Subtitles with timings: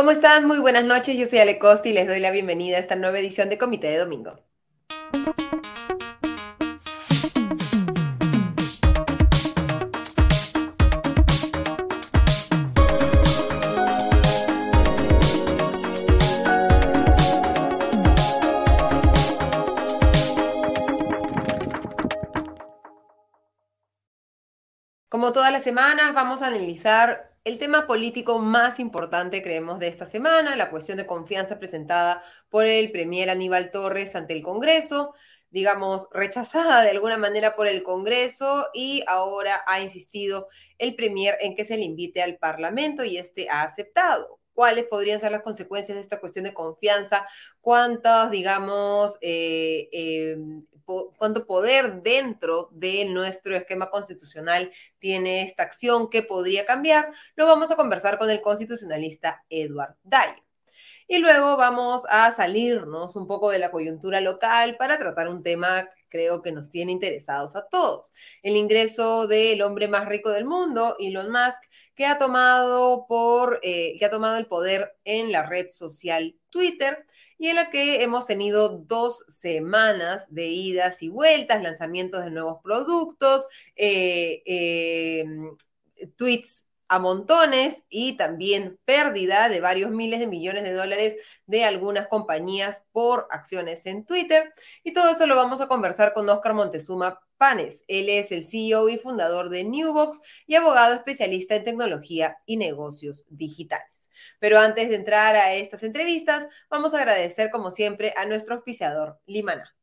[0.00, 0.46] ¿Cómo están?
[0.46, 1.14] Muy buenas noches.
[1.18, 3.88] Yo soy Ale Costa y les doy la bienvenida a esta nueva edición de Comité
[3.88, 4.40] de Domingo.
[25.10, 30.06] Como todas las semanas, vamos a analizar el tema político más importante, creemos, de esta
[30.06, 35.14] semana, la cuestión de confianza presentada por el premier Aníbal Torres ante el Congreso,
[35.50, 40.46] digamos, rechazada de alguna manera por el Congreso y ahora ha insistido
[40.78, 45.20] el premier en que se le invite al Parlamento y este ha aceptado cuáles podrían
[45.20, 47.26] ser las consecuencias de esta cuestión de confianza,
[47.60, 50.36] cuántas, digamos, eh, eh,
[51.16, 57.70] cuánto poder dentro de nuestro esquema constitucional tiene esta acción que podría cambiar, lo vamos
[57.70, 60.42] a conversar con el constitucionalista Edward Dyer.
[61.06, 65.88] Y luego vamos a salirnos un poco de la coyuntura local para tratar un tema
[66.10, 68.12] creo que nos tiene interesados a todos.
[68.42, 71.62] El ingreso del hombre más rico del mundo, Elon Musk,
[71.94, 77.06] que ha tomado, por, eh, que ha tomado el poder en la red social Twitter
[77.38, 82.60] y en la que hemos tenido dos semanas de idas y vueltas, lanzamientos de nuevos
[82.62, 85.24] productos, eh, eh,
[86.16, 92.08] tweets a montones y también pérdida de varios miles de millones de dólares de algunas
[92.08, 94.52] compañías por acciones en Twitter.
[94.82, 97.84] Y todo esto lo vamos a conversar con Oscar Montezuma Panes.
[97.86, 103.24] Él es el CEO y fundador de Newbox y abogado especialista en tecnología y negocios
[103.30, 104.10] digitales.
[104.40, 109.20] Pero antes de entrar a estas entrevistas, vamos a agradecer como siempre a nuestro auspiciador
[109.26, 109.76] Limana.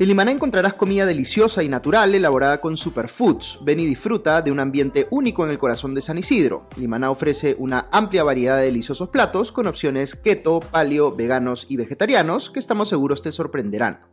[0.00, 3.58] En Limaná encontrarás comida deliciosa y natural elaborada con superfoods.
[3.62, 6.68] Ven y disfruta de un ambiente único en el corazón de San Isidro.
[6.76, 12.48] Limaná ofrece una amplia variedad de deliciosos platos con opciones keto, paleo, veganos y vegetarianos
[12.48, 14.06] que estamos seguros te sorprenderán.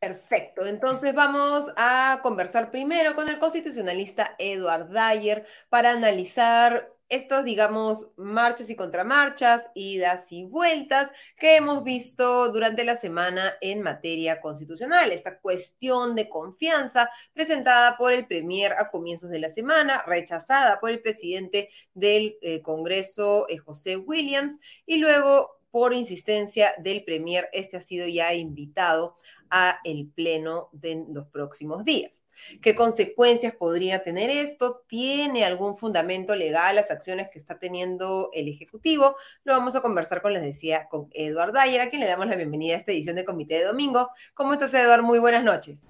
[0.00, 8.08] Perfecto, entonces vamos a conversar primero con el constitucionalista Edward Dyer para analizar estos, digamos,
[8.16, 15.10] marchas y contramarchas, idas y vueltas que hemos visto durante la semana en materia constitucional.
[15.12, 20.90] Esta cuestión de confianza presentada por el Premier a comienzos de la semana, rechazada por
[20.90, 27.76] el presidente del eh, Congreso, eh, José Williams, y luego por insistencia del Premier, este
[27.76, 29.16] ha sido ya invitado
[29.50, 32.22] a el Pleno de los próximos días.
[32.62, 34.82] ¿Qué consecuencias podría tener esto?
[34.86, 39.16] ¿Tiene algún fundamento legal las acciones que está teniendo el Ejecutivo?
[39.44, 42.36] Lo vamos a conversar con, les decía, con Eduard Dyer, a quien le damos la
[42.36, 44.08] bienvenida a esta edición de Comité de Domingo.
[44.34, 45.02] ¿Cómo estás, Eduard?
[45.02, 45.88] Muy buenas noches.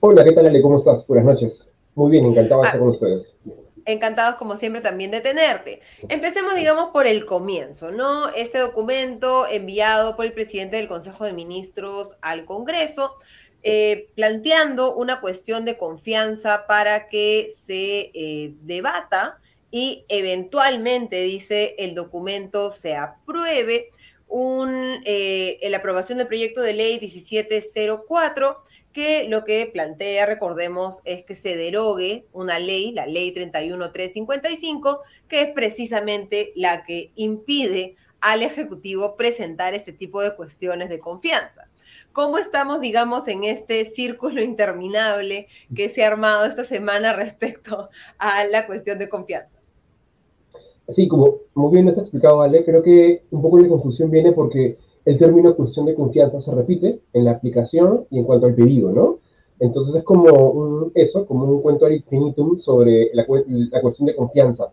[0.00, 0.62] Hola, ¿qué tal, Ale?
[0.62, 1.06] ¿Cómo estás?
[1.06, 1.68] Buenas noches.
[1.94, 3.34] Muy bien, encantado de estar con ustedes
[3.86, 5.80] encantados como siempre también de tenerte.
[6.08, 8.28] Empecemos, digamos, por el comienzo, ¿no?
[8.30, 13.16] Este documento enviado por el presidente del Consejo de Ministros al Congreso,
[13.62, 19.38] eh, planteando una cuestión de confianza para que se eh, debata
[19.70, 23.90] y eventualmente, dice el documento, se apruebe
[24.28, 28.62] un, eh, la aprobación del proyecto de ley 1704
[28.94, 35.42] que lo que plantea, recordemos, es que se derogue una ley, la ley 31355, que
[35.42, 41.68] es precisamente la que impide al Ejecutivo presentar este tipo de cuestiones de confianza.
[42.12, 48.44] ¿Cómo estamos, digamos, en este círculo interminable que se ha armado esta semana respecto a
[48.44, 49.58] la cuestión de confianza?
[50.88, 54.32] Sí, como muy bien nos ha explicado Ale, creo que un poco la confusión viene
[54.32, 58.54] porque el término cuestión de confianza se repite en la aplicación y en cuanto al
[58.54, 59.18] pedido, ¿no?
[59.58, 64.72] Entonces es como un, eso, como un cuento ad infinitum sobre la, cuestión de confianza.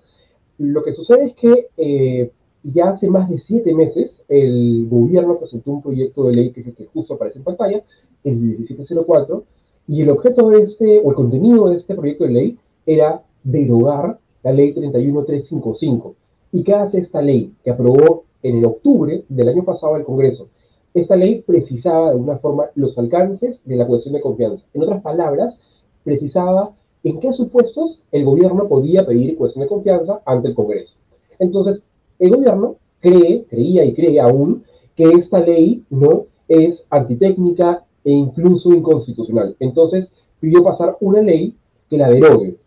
[0.58, 2.32] Lo que sucede es que eh,
[2.64, 6.86] ya hace más de siete meses el gobierno presentó un proyecto de ley que que
[6.86, 7.84] justo aparece en pantalla,
[8.24, 9.44] el 1704,
[9.88, 14.20] y el objeto de este, o el contenido de este proyecto de ley era derogar
[14.44, 16.16] la ley 31355.
[16.54, 20.50] ¿Y qué hace esta ley que aprobó en el octubre del año pasado el Congreso.
[20.94, 24.66] Esta ley precisaba de alguna forma los alcances de la cuestión de confianza.
[24.74, 25.60] En otras palabras,
[26.04, 30.98] precisaba en qué supuestos el gobierno podía pedir cuestión de confianza ante el Congreso.
[31.40, 31.88] Entonces,
[32.20, 34.64] el gobierno cree, creía y cree aún
[34.96, 39.56] que esta ley no es antitécnica e incluso inconstitucional.
[39.60, 41.56] Entonces, pidió pasar una ley
[41.90, 42.58] que la derogue.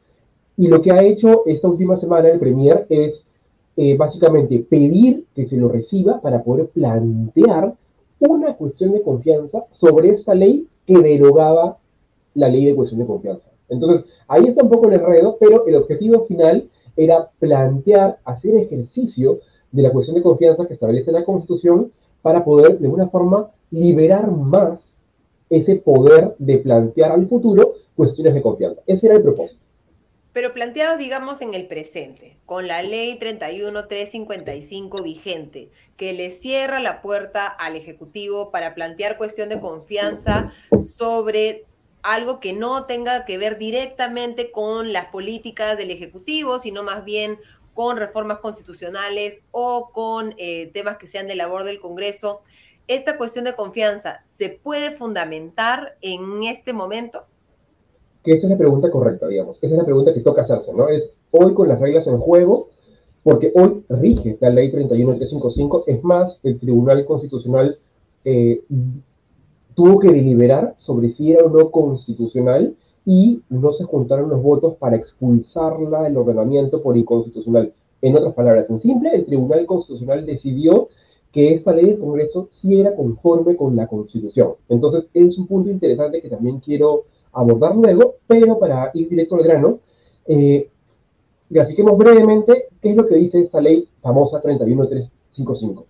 [0.57, 3.27] Y lo que ha hecho esta última semana el Premier es
[3.77, 7.75] eh, básicamente pedir que se lo reciba para poder plantear
[8.21, 11.79] una cuestión de confianza sobre esta ley que derogaba
[12.35, 13.51] la ley de cuestión de confianza.
[13.69, 19.41] Entonces, ahí está un poco el enredo, pero el objetivo final era plantear, hacer ejercicio
[19.73, 21.91] de la cuestión de confianza que establece la Constitución
[22.23, 24.99] para poder, de alguna forma, liberar más
[25.51, 28.81] ese poder de plantear al futuro cuestiones de confianza.
[28.87, 29.61] Ese era el propósito.
[30.35, 37.03] Pero planteado, digamos, en el presente, con la ley 31355 vigente, que le cierra la
[37.03, 40.53] puerta al Ejecutivo para plantear cuestión de confianza
[40.83, 41.67] sobre
[42.03, 47.39] algo que no tenga que ver directamente con las políticas del Ejecutivo, sino más bien
[47.73, 52.43] con reformas constitucionales o con eh, temas que sean de labor del Congreso.
[52.89, 57.29] ¿Esta cuestión de confianza se puede fundamentar en este momento?
[58.25, 59.59] Que esa es la pregunta correcta, digamos.
[59.61, 60.89] Esa es la pregunta que toca hacerse, ¿no?
[60.89, 62.69] Es hoy con las reglas en juego,
[63.23, 65.85] porque hoy rige la ley 31355.
[65.87, 67.77] Es más, el Tribunal Constitucional
[68.25, 68.63] eh,
[69.75, 72.75] tuvo que deliberar sobre si era o no constitucional
[73.05, 77.75] y no se juntaron los votos para expulsarla del ordenamiento por inconstitucional.
[78.01, 80.89] En otras palabras, en simple, el Tribunal Constitucional decidió
[81.31, 84.55] que esta ley del Congreso sí era conforme con la Constitución.
[84.69, 87.05] Entonces, es un punto interesante que también quiero
[87.35, 89.81] abordar luego, pero para ir directo al grano,
[90.27, 90.69] eh,
[91.51, 95.87] grafiquemos brevemente qué es lo que dice esta ley famosa 31355.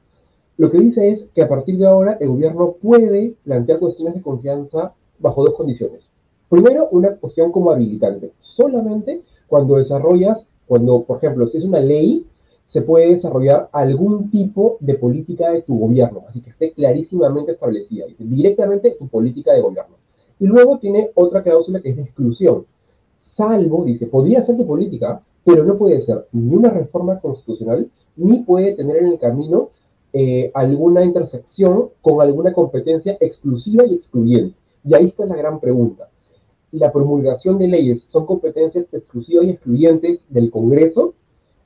[0.57, 4.23] Lo que dice es que a partir de ahora el gobierno puede plantear cuestiones de
[4.23, 6.13] confianza bajo dos condiciones.
[6.49, 8.33] Primero, una cuestión como habilitante.
[8.39, 12.27] Solamente cuando desarrollas, cuando, por ejemplo, si es una ley,
[12.67, 18.07] se puede desarrollar algún tipo de política de tu gobierno, así que esté clarísimamente establecida.
[18.07, 19.97] Dice directamente tu política de gobierno.
[20.39, 22.67] Y luego tiene otra cláusula que es de exclusión.
[23.19, 28.43] Salvo, dice, podría ser de política, pero no puede ser ni una reforma constitucional, ni
[28.43, 29.71] puede tener en el camino
[30.13, 34.55] eh, alguna intersección con alguna competencia exclusiva y excluyente.
[34.85, 36.09] Y ahí está la gran pregunta.
[36.71, 41.15] La promulgación de leyes son competencias exclusivas y excluyentes del Congreso,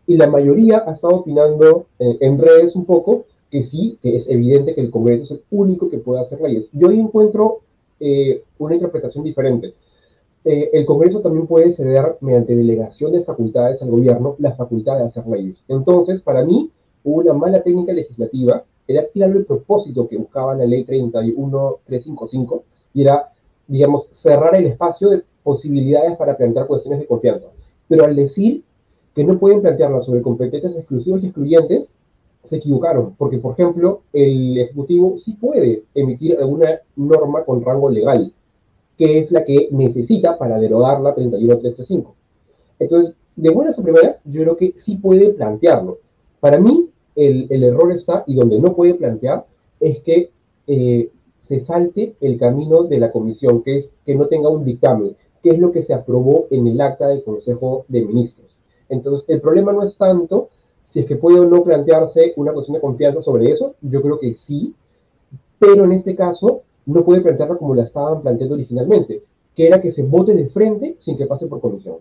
[0.06, 4.28] y la mayoría ha estado opinando eh, en redes un poco que sí, que es
[4.28, 6.70] evidente que el Congreso es el único que puede hacer leyes.
[6.72, 7.60] Yo encuentro
[8.00, 9.74] eh, una interpretación diferente.
[10.44, 15.04] Eh, el Congreso también puede ceder, mediante delegación de facultades al gobierno, la facultad de
[15.04, 15.64] hacer leyes.
[15.68, 16.70] Entonces, para mí,
[17.04, 22.64] una mala técnica legislativa, era tirar el propósito que buscaba la ley 31355,
[22.94, 23.30] y era,
[23.66, 27.48] digamos, cerrar el espacio de posibilidades para plantear cuestiones de confianza.
[27.86, 28.64] Pero al decir
[29.14, 31.96] que no pueden plantearlas sobre competencias exclusivas y excluyentes,
[32.44, 38.32] se equivocaron, porque por ejemplo, el Ejecutivo sí puede emitir alguna norma con rango legal,
[38.96, 42.14] que es la que necesita para derogar la 31335.
[42.78, 45.98] Entonces, de buenas a primeras, yo creo que sí puede plantearlo.
[46.40, 49.46] Para mí, el, el error está, y donde no puede plantear,
[49.80, 50.30] es que
[50.66, 55.16] eh, se salte el camino de la comisión, que es que no tenga un dictamen,
[55.42, 58.62] que es lo que se aprobó en el acta del Consejo de Ministros.
[58.88, 60.50] Entonces, el problema no es tanto
[60.88, 64.18] si es que puede o no plantearse una cuestión de confianza sobre eso, yo creo
[64.18, 64.74] que sí,
[65.58, 69.22] pero en este caso no puede plantearla como la estaban planteando originalmente,
[69.54, 71.98] que era que se vote de frente sin que pase por comisión.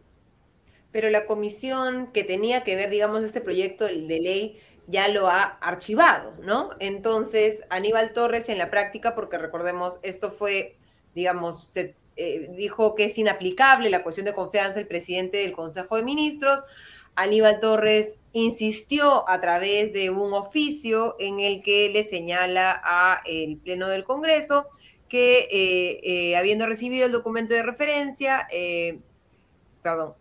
[0.94, 4.58] Pero la comisión que tenía que ver, digamos, este proyecto de ley
[4.88, 6.70] ya lo ha archivado, ¿no?
[6.80, 10.78] Entonces, Aníbal Torres en la práctica, porque recordemos, esto fue,
[11.14, 11.92] digamos, eh,
[12.56, 16.64] dijo que es inaplicable la cuestión de confianza el presidente del Consejo de Ministros,
[17.18, 23.58] Aníbal Torres insistió a través de un oficio en el que le señala a el
[23.58, 24.68] Pleno del Congreso
[25.10, 29.00] que eh, eh, habiendo recibido el documento de referencia, eh,
[29.82, 30.14] perdón,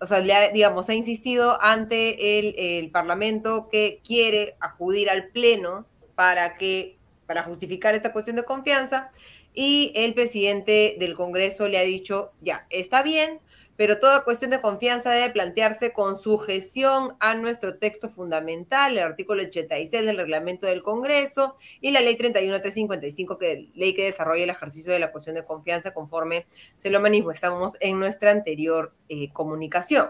[0.00, 0.20] o sea,
[0.52, 7.42] digamos, ha insistido ante el, el, Parlamento que quiere acudir al Pleno para que para
[7.42, 9.10] justificar esta cuestión de confianza
[9.54, 13.40] y el presidente del Congreso le ha dicho, ya, está bien,
[13.76, 19.42] pero toda cuestión de confianza debe plantearse con sujeción a nuestro texto fundamental, el artículo
[19.42, 24.92] 86 del reglamento del Congreso y la ley 31355, que ley que desarrolla el ejercicio
[24.92, 30.06] de la cuestión de confianza conforme se lo manifestamos en nuestra anterior eh, comunicación.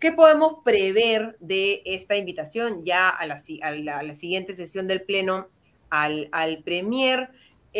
[0.00, 5.48] ¿Qué podemos prever de esta invitación ya a la, a la, siguiente sesión del Pleno
[5.90, 7.30] al Premier?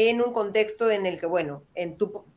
[0.07, 1.65] En un contexto en el que, bueno,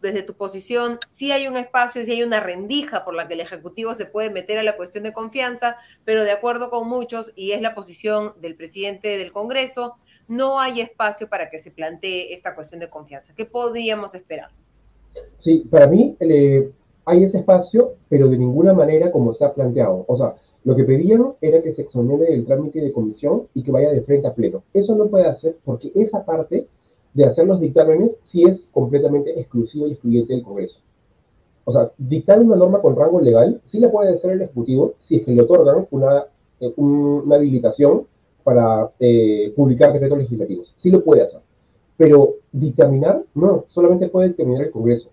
[0.01, 3.39] desde tu posición sí hay un espacio, sí hay una rendija por la que el
[3.39, 7.51] Ejecutivo se puede meter a la cuestión de confianza, pero de acuerdo con muchos, y
[7.51, 9.94] es la posición del presidente del Congreso,
[10.27, 13.36] no hay espacio para que se plantee esta cuestión de confianza.
[13.36, 14.50] ¿Qué podríamos esperar?
[15.38, 16.68] Sí, para mí eh,
[17.06, 20.03] hay ese espacio, pero de ninguna manera como se ha planteado.
[20.08, 23.70] O sea, lo que pedían era que se exonere el trámite de comisión y que
[23.70, 24.63] vaya de frente a pleno.
[24.74, 26.65] Eso no puede hacer porque esa parte
[27.13, 30.80] de hacer los dictámenes si es completamente exclusivo y excluyente del Congreso.
[31.65, 35.18] o sea, dictar una norma con rango legal sí la puede hacer el Ejecutivo si
[35.18, 36.25] es que le otorgan una,
[36.60, 38.08] eh, una habilitación
[38.44, 40.74] para eh, publicar decretos legislativos.
[40.75, 41.41] Sí lo puede hacer.
[41.98, 45.12] Pero dictaminar, no, solamente puede dictaminar el Congreso.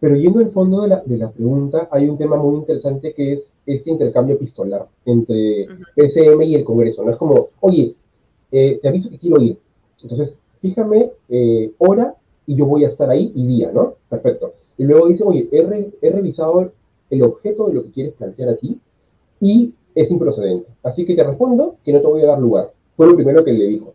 [0.00, 3.32] Pero yendo al fondo de la, de la, pregunta, hay un tema muy interesante que
[3.32, 7.02] es ese intercambio epistolar entre PCM y el Congreso.
[7.02, 7.96] No es como, oye,
[8.52, 9.58] eh, te aviso que quiero ir.
[10.00, 11.12] Entonces, fíjame
[11.78, 12.14] hora
[12.46, 13.94] y yo voy a estar ahí y día, ¿no?
[14.08, 14.54] Perfecto.
[14.78, 16.72] Y luego dice, oye, he, revisado
[17.10, 18.80] el objeto de lo que quieres plantear aquí
[19.40, 20.66] y es improcedente.
[20.82, 22.72] Así que te respondo que no te voy a dar lugar.
[22.96, 23.92] Fue lo primero que le dijo.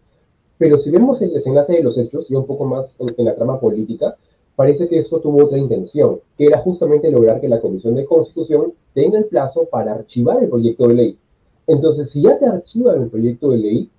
[0.58, 3.60] Pero si vemos el desenlace de los hechos, y un poco más en, la trama
[3.60, 4.16] política,
[4.56, 8.74] parece que esto tuvo otra intención, que era justamente lograr que la Comisión de Constitución
[8.94, 11.18] tenga el plazo para archivar el proyecto de ley.
[11.66, 13.90] Entonces, si ya te archivan el proyecto de ley,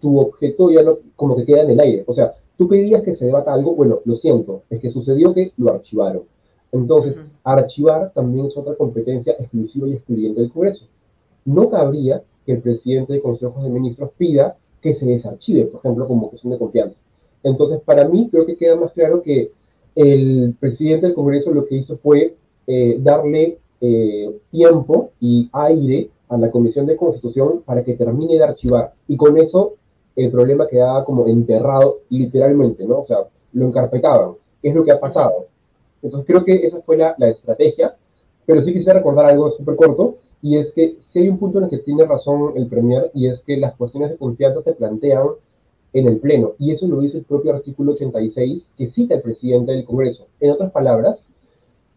[0.00, 2.04] tu objeto ya no, como que queda en el aire.
[2.06, 5.52] O sea, Tú pedías que se debata algo, bueno, lo siento, es que sucedió que
[5.56, 6.24] lo archivaron.
[6.72, 10.84] Entonces, archivar también es otra competencia exclusiva y excluyente del Congreso.
[11.44, 16.08] No cabría que el presidente de Consejo de Ministros pida que se desarchive, por ejemplo,
[16.08, 16.98] como cuestión de confianza.
[17.44, 19.52] Entonces, para mí, creo que queda más claro que
[19.94, 22.34] el presidente del Congreso lo que hizo fue
[22.66, 28.42] eh, darle eh, tiempo y aire a la Comisión de Constitución para que termine de
[28.42, 28.94] archivar.
[29.06, 29.74] Y con eso
[30.18, 32.98] el problema quedaba como enterrado literalmente, ¿no?
[33.00, 33.18] O sea,
[33.52, 34.32] lo encarpetaban.
[34.60, 35.46] ¿Qué es lo que ha pasado?
[36.02, 37.96] Entonces creo que esa fue la, la estrategia,
[38.44, 41.64] pero sí quisiera recordar algo súper corto, y es que si hay un punto en
[41.64, 45.26] el que tiene razón el Premier, y es que las cuestiones de confianza se plantean
[45.92, 49.72] en el Pleno, y eso lo dice el propio artículo 86 que cita el presidente
[49.72, 50.26] del Congreso.
[50.40, 51.24] En otras palabras,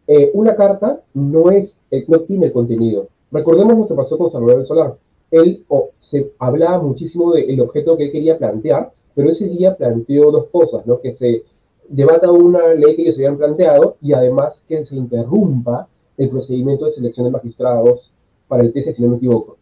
[0.08, 3.08] eh, una carta no, es, eh, no tiene el contenido.
[3.32, 4.96] Recordemos lo que pasó con Salvador Solar
[5.32, 5.66] él
[6.00, 10.86] se hablaba muchísimo del objeto que él quería plantear, pero ese día planteó dos cosas,
[10.86, 11.00] ¿no?
[11.00, 11.44] Que se
[11.88, 16.92] debata una ley que ellos habían planteado y además que se interrumpa el procedimiento de
[16.92, 18.12] selección de magistrados
[18.48, 19.58] para el TC, si no me equivoco.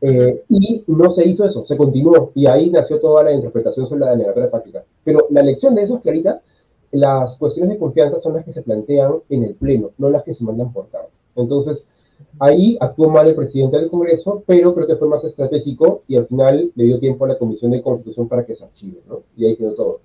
[0.00, 4.04] Eh, y no se hizo eso, se continuó y ahí nació toda la interpretación sobre
[4.04, 4.84] la denegatoria fáctica.
[5.02, 6.40] Pero la lección de eso es clarita,
[6.92, 10.34] las cuestiones de confianza son las que se plantean en el Pleno, no las que
[10.34, 11.10] se mandan por carta.
[11.34, 11.84] Entonces,
[12.40, 16.26] Ahí actuó mal el presidente del Congreso, pero creo que fue más estratégico y al
[16.26, 19.22] final le dio tiempo a la Comisión de Constitución para que se archive, ¿no?
[19.36, 20.00] Y ahí quedó todo.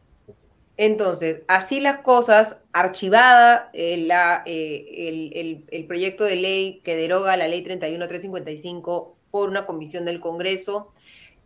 [0.75, 7.37] Entonces, así las cosas, archivada eh, la, eh, el, el, proyecto de ley que deroga
[7.37, 10.91] la ley 31355 por una comisión del Congreso,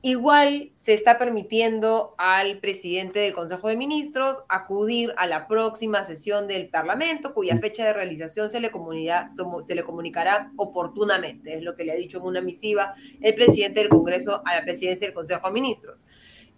[0.07, 6.47] Igual se está permitiendo al presidente del Consejo de Ministros acudir a la próxima sesión
[6.47, 11.83] del Parlamento, cuya fecha de realización se le, se le comunicará oportunamente, es lo que
[11.83, 15.45] le ha dicho en una misiva el presidente del Congreso a la presidencia del Consejo
[15.45, 16.01] de Ministros.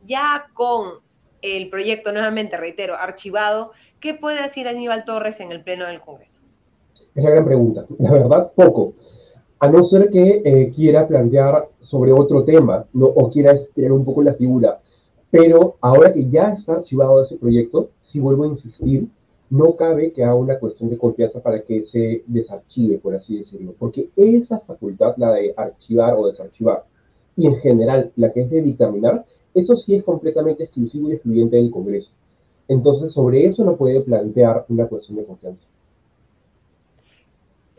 [0.05, 0.99] Ya con
[1.41, 6.43] el proyecto, nuevamente reitero, archivado, ¿qué puede decir Aníbal Torres en el Pleno del Congreso?
[7.15, 7.83] Es la gran pregunta.
[7.97, 8.93] La verdad, poco
[9.59, 13.07] a no ser que eh, quiera plantear sobre otro tema ¿no?
[13.07, 14.79] o quiera estirar un poco la figura.
[15.31, 19.07] Pero ahora que ya está archivado ese proyecto, si vuelvo a insistir,
[19.49, 23.73] no cabe que haga una cuestión de confianza para que se desarchive, por así decirlo,
[23.77, 26.85] porque esa facultad, la de archivar o desarchivar,
[27.35, 31.57] y en general la que es de dictaminar, eso sí es completamente exclusivo y excluyente
[31.57, 32.11] del Congreso.
[32.67, 35.67] Entonces, sobre eso no puede plantear una cuestión de confianza.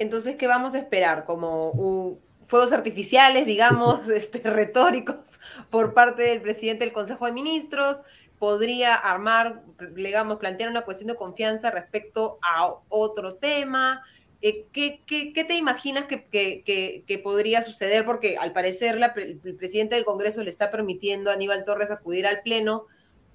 [0.00, 1.26] Entonces, ¿qué vamos a esperar?
[1.26, 5.38] Como fuegos artificiales, digamos, este, retóricos
[5.69, 7.99] por parte del presidente del Consejo de Ministros.
[8.38, 9.62] Podría armar,
[9.95, 14.02] digamos, plantear una cuestión de confianza respecto a otro tema.
[14.40, 15.02] Eh, ¿qué,
[15.47, 18.07] te imaginas que, podría suceder?
[18.07, 18.99] Porque al parecer
[19.45, 22.87] el presidente del Congreso le está permitiendo a Aníbal Torres acudir al Pleno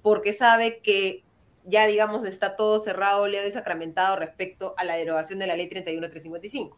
[0.02, 1.22] porque sabe que
[1.66, 5.68] ya, digamos, está todo cerrado, leo y sacramentado respecto a la derogación de la ley
[5.68, 6.76] 31355.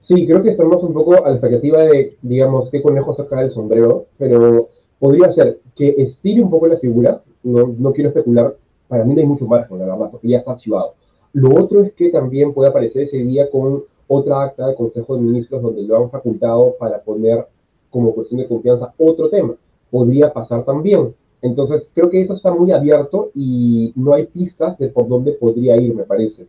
[0.00, 3.50] Sí, creo que estamos un poco a la expectativa de, digamos, qué conejo saca del
[3.50, 8.56] sombrero, pero podría ser que estire un poco la figura, no, no quiero especular,
[8.88, 10.94] para mí no hay mucho margen, la verdad, porque ya está archivado.
[11.32, 15.22] Lo otro es que también puede aparecer ese día con otra acta de Consejo de
[15.22, 17.46] Ministros donde lo han facultado para poner
[17.90, 19.54] como cuestión de confianza otro tema.
[19.90, 21.14] Podría pasar también.
[21.44, 25.76] Entonces, creo que eso está muy abierto y no hay pistas de por dónde podría
[25.76, 26.46] ir, me parece.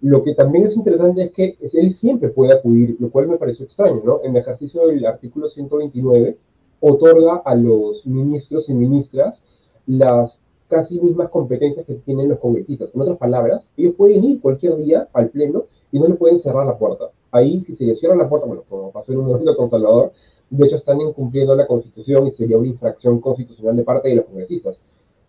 [0.00, 3.64] Lo que también es interesante es que él siempre puede acudir, lo cual me pareció
[3.64, 4.20] extraño, ¿no?
[4.22, 6.38] En el ejercicio del artículo 129,
[6.78, 9.42] otorga a los ministros y ministras
[9.88, 12.92] las casi mismas competencias que tienen los congresistas.
[12.94, 16.64] En otras palabras, ellos pueden ir cualquier día al pleno y no le pueden cerrar
[16.64, 17.10] la puerta.
[17.32, 20.12] Ahí, si se le cierra la puerta, bueno, como pasó en un momento con Salvador,
[20.50, 24.26] de hecho están incumpliendo la Constitución y sería una infracción constitucional de parte de los
[24.26, 24.80] congresistas.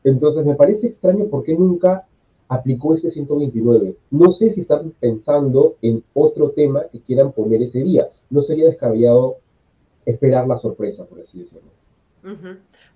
[0.04, 2.08] Entonces me parece extraño por qué nunca
[2.48, 3.96] aplicó este 129.
[4.12, 8.10] No sé si están pensando en otro tema que quieran poner ese día.
[8.30, 9.38] No sería descabellado
[10.06, 11.70] esperar la sorpresa, por así decirlo.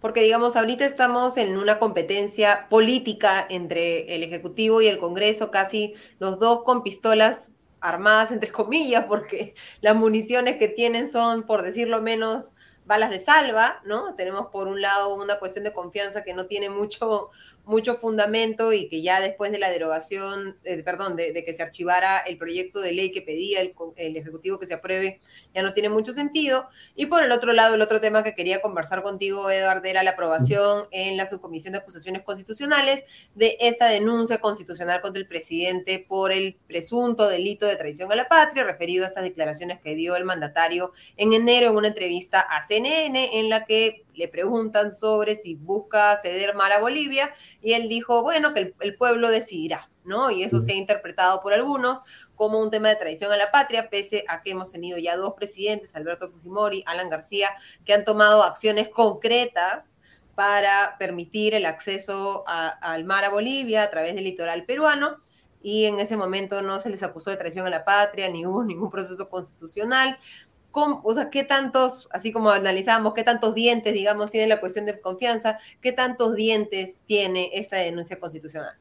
[0.01, 5.94] Porque, digamos, ahorita estamos en una competencia política entre el Ejecutivo y el Congreso, casi
[6.20, 7.51] los dos con pistolas
[7.84, 13.82] armadas, entre comillas, porque las municiones que tienen son, por decirlo menos, balas de salva,
[13.86, 14.16] ¿no?
[14.16, 17.30] Tenemos por un lado una cuestión de confianza que no tiene mucho,
[17.66, 22.20] mucho fundamento y que ya después de la derogación, eh, perdón, de, que se archivara
[22.20, 25.20] el proyecto de ley que pedía el, Ejecutivo que se apruebe,
[25.54, 26.68] ya no tiene mucho sentido.
[26.96, 30.12] Y por el otro lado, el otro tema que quería conversar contigo, Eduardo, era la
[30.12, 36.32] aprobación en la Subcomisión de Acusaciones Constitucionales de esta denuncia constitucional contra el presidente por
[36.32, 40.25] el presunto delito de traición a la patria, referido a estas declaraciones que dio el
[40.25, 45.56] mandatario en enero en una entrevista a CNN en la que le preguntan sobre si
[45.56, 50.32] busca ceder mar a Bolivia y él dijo, bueno, que el, pueblo decidirá, ¿no?
[50.32, 52.00] Y eso se ha interpretado por algunos
[52.36, 55.34] como un tema de traición a la patria, pese a que hemos tenido ya dos
[55.34, 57.50] presidentes, Alberto Fujimori, Alan García,
[57.86, 60.00] que han tomado acciones concretas
[60.36, 65.18] para permitir el acceso al mar a Bolivia a través del litoral peruano
[65.63, 68.63] y en ese momento no se les acusó de traición a la patria, ni hubo
[68.65, 70.18] ningún proceso constitucional
[70.74, 75.00] o sea, qué tantos, así como analizamos, qué tantos dientes, digamos, tiene la cuestión de
[75.00, 78.74] confianza, qué tantos dientes tiene esta denuncia constitucional.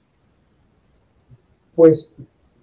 [1.75, 2.09] Pues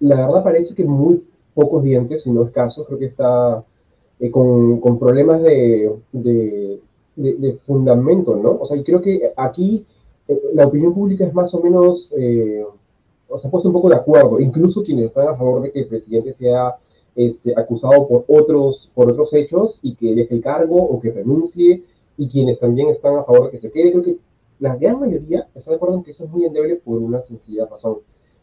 [0.00, 3.64] la verdad parece que muy pocos dientes, si no escasos, creo que está
[4.18, 8.58] eh, con, problemas de, de, fundamento, ¿no?
[8.60, 9.84] O sea, y creo que aquí
[10.28, 12.64] eh, la opinión pública es más o menos, eh,
[13.28, 15.80] o sea, ha puesto un poco de acuerdo, incluso quienes están a favor de que
[15.80, 16.76] el presidente sea
[17.14, 21.84] este, acusado por otros, por otros hechos y que deje el cargo o que renuncie,
[22.16, 23.92] y quienes también están a favor de que se quede.
[23.92, 24.18] Creo que
[24.58, 27.64] la gran mayoría está de acuerdo en que eso es muy endeble por una sencilla
[27.64, 28.00] razón.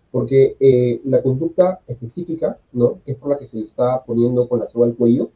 [0.09, 2.99] Porque eh, la conducta específica, ¿no?
[3.05, 5.29] que es por la que se está poniendo con la soga al cuello,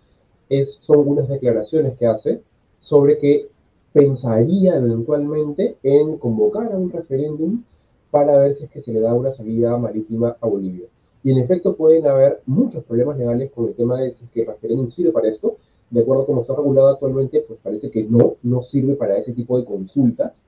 [0.49, 2.41] es, son unas declaraciones que hace
[2.79, 3.49] sobre que
[3.93, 7.63] pensaría eventualmente en convocar a un referéndum
[8.09, 10.87] para ver si es que se le da una salida marítima a Bolivia.
[11.23, 14.41] Y en efecto pueden haber muchos problemas legales con el tema de si es que
[14.41, 15.57] el referéndum sirve para esto.
[15.89, 19.33] De acuerdo a cómo está regulado actualmente, pues parece que no, no sirve para ese
[19.33, 20.41] tipo de consultas.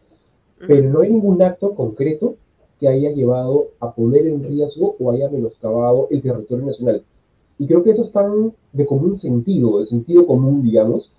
[0.66, 2.38] Pero no hay ningún acto concreto
[2.80, 7.04] que haya llevado a poner en riesgo o haya menoscabado el territorio nacional.
[7.60, 11.14] Y creo que eso es tan de común sentido, de sentido común, digamos,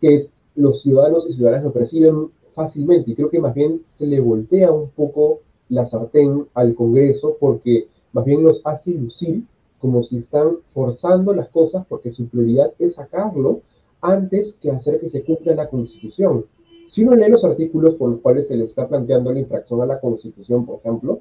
[0.00, 3.10] que los ciudadanos y ciudadanas lo perciben fácilmente.
[3.10, 7.88] Y creo que más bien se le voltea un poco la sartén al Congreso porque
[8.16, 9.44] más bien los hace lucir
[9.78, 13.60] como si están forzando las cosas porque su prioridad es sacarlo
[14.00, 16.46] antes que hacer que se cumpla la Constitución.
[16.86, 19.86] Si uno lee los artículos por los cuales se le está planteando la infracción a
[19.86, 21.20] la Constitución, por ejemplo,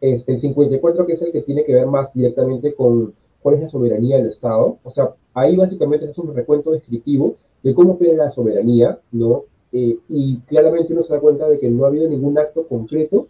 [0.00, 3.62] este, el 54, que es el que tiene que ver más directamente con cuál es
[3.62, 8.14] la soberanía del Estado, o sea, ahí básicamente es un recuento descriptivo de cómo pide
[8.14, 9.42] la soberanía, ¿no?
[9.72, 13.26] Eh, y claramente uno se da cuenta de que no ha habido ningún acto concreto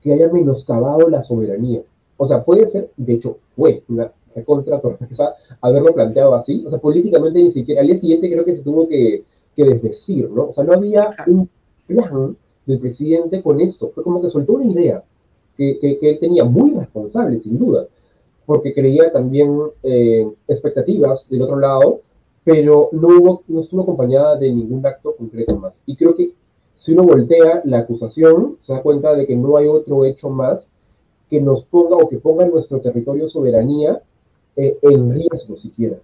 [0.00, 1.82] que haya menoscabado la soberanía.
[2.16, 4.80] O sea, puede ser, de hecho, fue una recontra
[5.60, 6.64] haberlo planteado así.
[6.66, 9.24] O sea, políticamente ni siquiera, al día siguiente creo que se tuvo que,
[9.56, 10.48] que desdecir, ¿no?
[10.48, 11.48] O sea, no había un
[11.86, 13.90] plan del presidente con esto.
[13.94, 15.04] Fue como que soltó una idea
[15.56, 17.86] que, que, él tenía muy responsable, sin duda,
[18.44, 22.00] porque creía también eh, expectativas del otro lado,
[22.42, 25.78] pero no, hubo, no estuvo acompañada de ningún acto concreto más.
[25.86, 26.32] Y creo que
[26.76, 30.70] si uno voltea la acusación, se da cuenta de que no hay otro hecho más
[31.34, 34.00] que nos ponga o que ponga nuestro territorio soberanía
[34.54, 35.96] eh, en riesgo siquiera.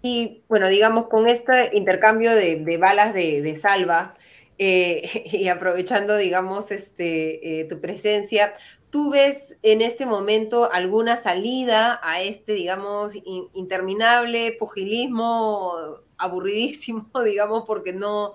[0.00, 4.14] Y bueno, digamos, con este intercambio de, balas de, salva
[4.56, 8.54] eh, y aprovechando, digamos, este, eh, tu presencia,
[8.88, 13.12] ¿tú ves en este momento alguna salida a este, digamos,
[13.52, 18.32] interminable pugilismo aburridísimo, digamos, porque no,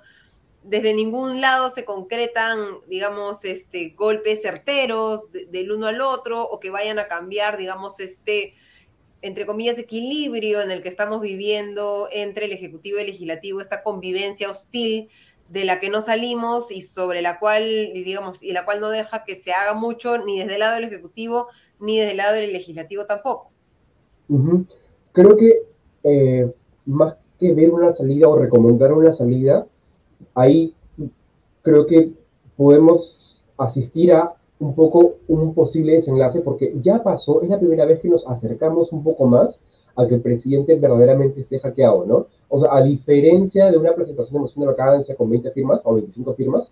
[0.63, 6.69] desde ningún lado se concretan, digamos, este, golpes certeros del uno al otro o que
[6.69, 8.53] vayan a cambiar, digamos, este,
[9.21, 13.83] entre comillas, equilibrio en el que estamos viviendo entre el Ejecutivo y el Legislativo, esta
[13.83, 15.09] convivencia hostil
[15.49, 19.23] de la que no salimos y sobre la cual, digamos, y la cual no deja
[19.23, 21.47] que se haga mucho ni desde el lado del Ejecutivo
[21.79, 23.51] ni desde el lado del Legislativo tampoco.
[25.11, 25.63] Creo que
[26.03, 26.53] eh,
[26.85, 29.65] más que ver una salida o recomendar una salida,
[30.33, 30.73] ahí
[31.61, 32.11] creo que
[32.57, 37.99] podemos asistir a un poco un posible desenlace porque ya pasó, es la primera vez
[37.99, 39.61] que nos acercamos un poco más
[39.95, 42.27] a que el presidente verdaderamente esté hackeado, ¿no?
[42.49, 45.93] O sea, a diferencia de una presentación de moción de vacancia con 20 firmas o
[45.93, 46.71] 25 firmas,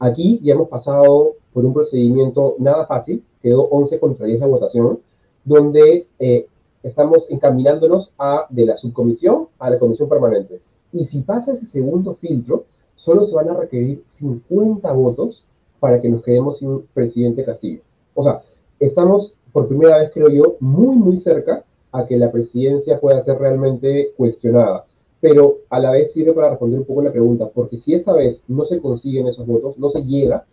[0.00, 5.00] Aquí ya hemos pasado por un procedimiento nada fácil, quedó 11 contra 10 de votación,
[5.44, 6.46] donde eh,
[6.84, 10.60] estamos encaminándonos a, de la subcomisión a la comisión permanente.
[10.92, 12.64] Y si pasa ese segundo filtro,
[12.98, 15.44] solo se van a requerir 50 votos
[15.80, 17.80] para que nos quedemos sin presidente Castillo.
[18.14, 18.42] O sea,
[18.80, 23.38] estamos por primera vez, creo yo, muy, muy cerca a que la presidencia pueda ser
[23.38, 24.84] realmente cuestionada.
[25.20, 28.42] Pero a la vez sirve para responder un poco la pregunta, porque si esta vez
[28.48, 30.44] no se consiguen esos votos, no se llega,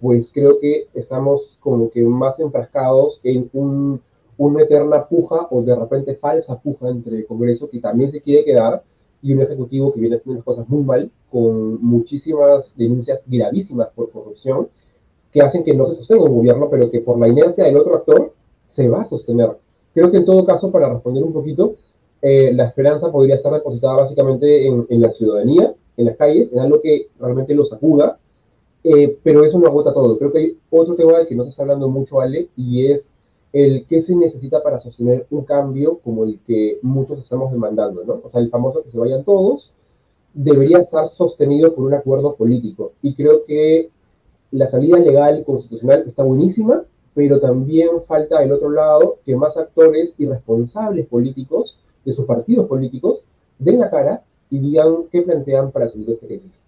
[0.00, 4.00] pues creo que estamos como que más enfrascados en un,
[4.38, 8.44] una eterna puja o de repente falsa puja entre el Congreso que también se quiere
[8.44, 8.82] quedar
[9.22, 14.10] y un Ejecutivo que viene haciendo las cosas muy mal, con muchísimas denuncias gravísimas por
[14.10, 14.68] corrupción,
[15.32, 17.96] que hacen que no se sostenga un gobierno, pero que por la inercia del otro
[17.96, 18.32] actor
[18.66, 19.56] se va a sostener.
[19.94, 21.74] Creo que en todo caso, para responder un poquito,
[22.22, 26.80] eh, la esperanza podría estar depositada básicamente en, la ciudadanía, en las calles, en algo
[26.80, 28.18] que realmente los acuda,
[28.84, 30.18] eh, pero eso no agota todo.
[30.18, 33.14] Creo que hay otro tema del que no se está hablando mucho, Ale, y es
[33.52, 38.20] el qué se necesita para sostener un cambio como el que muchos estamos demandando, ¿no?
[38.22, 39.72] O sea, el famoso que se vayan todos
[40.32, 42.92] debería estar sostenido por un acuerdo político.
[43.02, 43.90] Y creo que
[44.52, 46.84] la salida legal constitucional está buenísima,
[47.14, 52.66] pero también falta del otro lado que más actores y responsables políticos de sus partidos
[52.66, 53.26] políticos
[53.58, 56.58] den la cara y digan qué plantean para de esta crisis.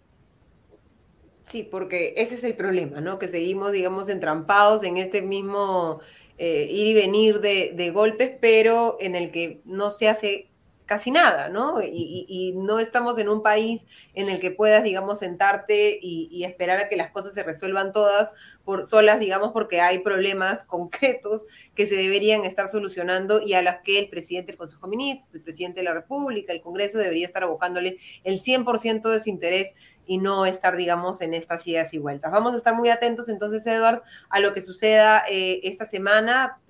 [1.44, 3.18] Sí, porque ese es el problema, ¿no?
[3.18, 6.00] Que seguimos, digamos, entrampados en este mismo
[6.38, 10.51] eh, ir y venir de, de, golpes, pero en el que no se hace
[10.92, 11.80] casi nada, ¿no?
[11.82, 16.88] Y, no estamos en un país en el que puedas, digamos, sentarte y, esperar a
[16.90, 18.30] que las cosas se resuelvan todas
[18.62, 23.76] por solas, digamos, porque hay problemas concretos que se deberían estar solucionando y a los
[23.82, 27.24] que el presidente del Consejo de Ministros, el presidente de la República, el Congreso debería
[27.24, 29.74] estar abocándole el 100% de su interés
[30.04, 32.30] y no estar, digamos, en estas ideas y vueltas.
[32.30, 36.60] Vamos a estar muy atentos entonces, Eduard, a lo que suceda eh, esta semana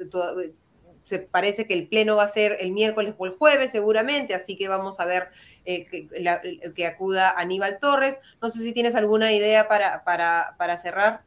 [1.05, 4.57] se parece que el pleno va a ser el miércoles o el jueves seguramente, así
[4.57, 5.25] que vamos a ver
[5.65, 5.87] eh,
[6.75, 8.21] que, acuda Aníbal Torres.
[8.41, 11.23] No sé si tienes alguna idea para, para, para cerrar.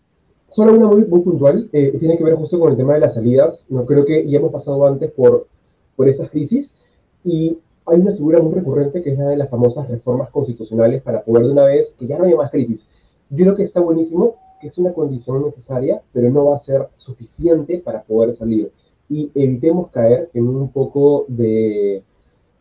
[0.50, 3.66] Solo una muy, puntual, eh, tiene que ver justo con el tema de las salidas.
[3.70, 5.48] No creo que ya hemos pasado antes por,
[5.96, 6.76] por esas crisis
[7.24, 11.24] y hay una figura muy recurrente que es la de las famosas reformas constitucionales para
[11.24, 12.88] poder de una vez que ya no haya más crisis.
[13.30, 16.88] Yo creo que está buenísimo, que es una condición necesaria, pero no va a ser
[16.98, 18.72] suficiente para poder salir
[19.10, 22.04] y evitemos caer en un poco de,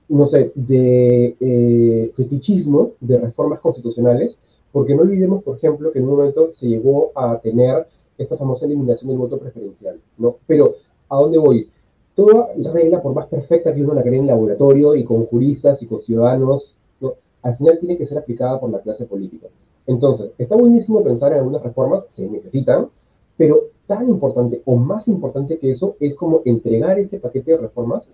[0.09, 4.39] no sé, de eh, fetichismo de reformas constitucionales,
[4.73, 7.87] porque no olvidemos, por ejemplo, que en un momento se llegó a tener
[8.19, 10.37] esta famosa eliminación del voto preferencial, ¿no?
[10.47, 10.75] Pero,
[11.09, 11.71] ¿a dónde voy?
[12.15, 15.87] Toda regla, por más perfecta que uno la cree en laboratorio y con juristas y
[15.87, 17.15] con ciudadanos, ¿no?
[17.43, 19.49] al final tiene que ser aplicada por la clase política.
[19.87, 22.89] Entonces, está buenísimo pensar en algunas reformas, se necesitan,
[23.37, 28.09] pero tan importante o más importante que eso es como entregar ese paquete de reformas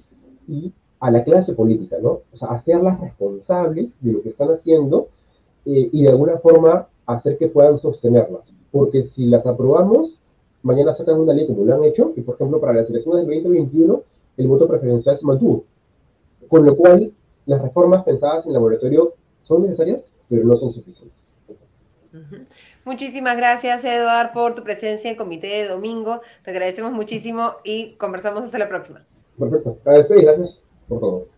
[0.48, 2.20] y a la clase política, ¿no?
[2.32, 5.08] O sea, hacerlas responsables de lo que están haciendo
[5.64, 8.52] eh, y de alguna forma hacer que puedan sostenerlas.
[8.70, 10.20] Porque si las aprobamos,
[10.62, 13.42] mañana sacan una ley como lo han hecho, y por ejemplo para las elecciones del
[13.42, 14.02] 2021
[14.36, 15.64] el voto preferencial se mantuvo.
[16.48, 17.12] Con lo cual,
[17.46, 21.29] las reformas pensadas en laboratorio son necesarias, pero no son suficientes.
[22.84, 26.22] Muchísimas gracias, Eduard, por tu presencia en Comité de Domingo.
[26.42, 29.06] Te agradecemos muchísimo y conversamos hasta la próxima.
[29.38, 29.80] Perfecto.
[29.84, 31.28] Gracias por todo.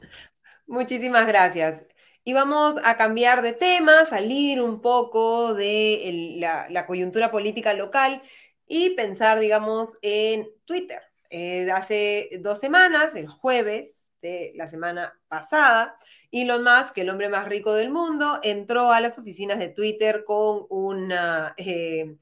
[0.67, 1.85] Muchísimas gracias.
[2.25, 6.39] Y vamos a cambiar de tema, salir un poco de
[6.71, 8.23] la, coyuntura política local
[8.67, 11.01] y pensar, digamos, en Twitter.
[11.31, 15.99] Eh, hace dos semanas, el jueves de la semana pasada,
[16.33, 21.13] Elon Musk, el hombre más rico del mundo, entró a las oficinas de Twitter con
[21.59, 22.17] eh,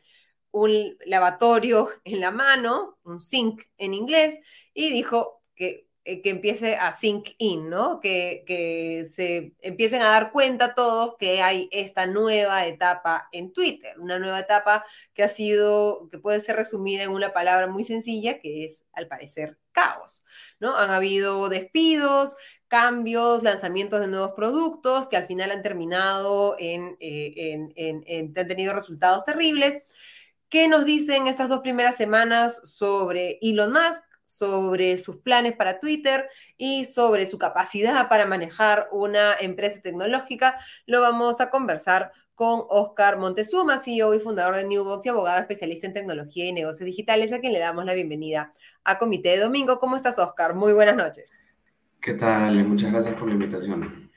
[0.51, 4.39] un lavatorio en la mano, un sink en inglés,
[4.75, 8.01] y dijo que, eh, que empiece a sink in, ¿no?
[8.01, 13.99] Que, que se empiecen a dar cuenta todos que hay esta nueva etapa en Twitter,
[14.01, 18.39] una nueva etapa que ha sido, que puede ser resumida en una palabra muy sencilla,
[18.39, 20.25] que es, al parecer, caos,
[20.59, 20.77] ¿no?
[20.77, 22.35] Han habido despidos,
[22.69, 28.73] cambios, lanzamientos de nuevos productos que al final han terminado en, eh, en, han tenido
[28.73, 29.83] resultados terribles.
[30.49, 36.29] ¿Qué nos dicen estas dos primeras semanas sobre Elon Musk, sobre sus planes para Twitter
[36.57, 40.59] y sobre su capacidad para manejar una empresa tecnológica?
[40.87, 45.89] Lo vamos a conversar con Oscar Montezuma, CEO y fundador de Newbox y abogado especialista
[45.89, 48.53] en tecnología y negocios digitales, a quien le damos la bienvenida
[48.85, 49.79] a Comité de Domingo.
[49.79, 50.55] ¿Cómo estás, Oscar?
[50.55, 51.37] Muy buenas noches.
[52.01, 52.65] ¿Qué tal?
[52.65, 54.11] Muchas gracias por la invitación.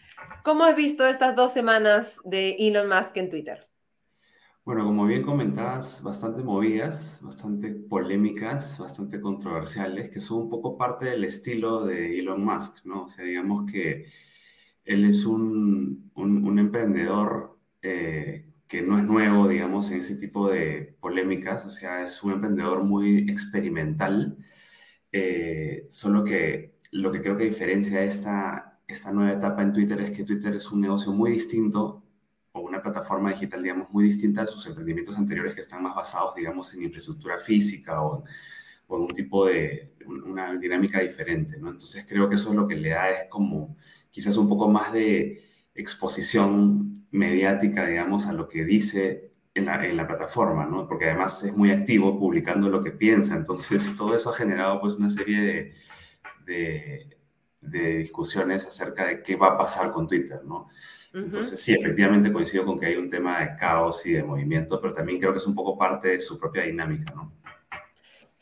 [0.43, 3.67] ¿Cómo has visto estas dos semanas de Elon Musk en Twitter?
[4.65, 11.05] Bueno, como bien comentabas, bastante movidas, bastante polémicas, bastante controversiales, que son un poco parte
[11.05, 13.03] del estilo de Elon Musk, ¿no?
[13.03, 14.05] O sea, digamos que
[14.85, 20.95] él es un, un, emprendedor eh, que no es nuevo, digamos, en ese tipo de
[21.01, 24.37] polémicas, o sea, es un emprendedor muy experimental,
[25.11, 30.11] eh, solo que lo que creo que diferencia esta, esta nueva etapa en Twitter es
[30.11, 32.02] que Twitter es un negocio muy distinto
[32.53, 36.35] o una plataforma digital, digamos, muy distinta a sus emprendimientos anteriores que están más basados,
[36.35, 38.23] digamos, en infraestructura física o,
[38.87, 41.69] o en un tipo de, una dinámica diferente, ¿no?
[41.71, 43.75] Entonces creo que eso es lo que le da es como
[44.11, 49.97] quizás un poco más de exposición mediática, digamos, a lo que dice en la, en
[49.97, 50.87] la, plataforma, ¿no?
[50.87, 54.95] Porque además es muy activo publicando lo que piensa, entonces todo eso ha generado pues
[54.95, 55.73] una serie de,
[56.45, 57.17] de,
[57.61, 60.69] de discusiones acerca de qué va a pasar con Twitter, ¿no?
[61.13, 64.93] Entonces, sí, efectivamente coincido con que hay un tema de caos y de movimiento, pero
[64.93, 67.31] también creo que es un poco parte de su propia dinámica, ¿no?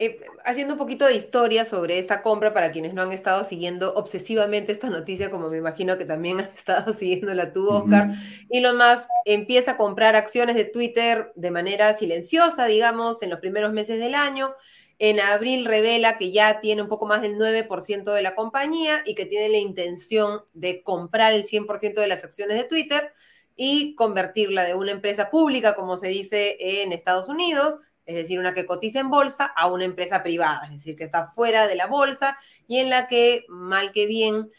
[0.03, 3.93] Eh, haciendo un poquito de historia sobre esta compra para quienes no han estado siguiendo
[3.93, 8.15] obsesivamente esta noticia, como me imagino que también han estado siguiéndola tú, Oscar,
[8.49, 13.39] y lo más empieza a comprar acciones de Twitter de manera silenciosa, digamos, en los
[13.39, 14.55] primeros meses del año.
[15.03, 19.15] En abril revela que ya tiene un poco más del 9% de la compañía y
[19.15, 23.11] que tiene la intención de comprar el 100% de las acciones de Twitter
[23.55, 28.53] y convertirla de una empresa pública, como se dice en Estados Unidos, es decir, una
[28.53, 31.87] que cotiza en bolsa, a una empresa privada, es decir, que está fuera de la
[31.87, 32.37] bolsa
[32.67, 34.51] y en la que, mal que bien,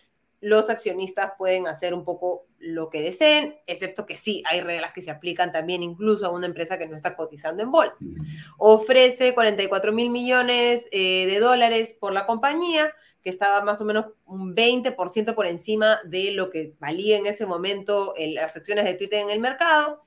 [0.42, 5.00] los accionistas pueden hacer un poco lo que deseen, excepto que sí, hay reglas que
[5.00, 8.04] se aplican también incluso a una empresa que no está cotizando en bolsa.
[8.58, 14.06] Ofrece 44 mil millones eh, de dólares por la compañía, que estaba más o menos
[14.26, 19.20] un 20% por encima de lo que valía en ese momento las acciones de Twitter
[19.20, 20.02] en el mercado.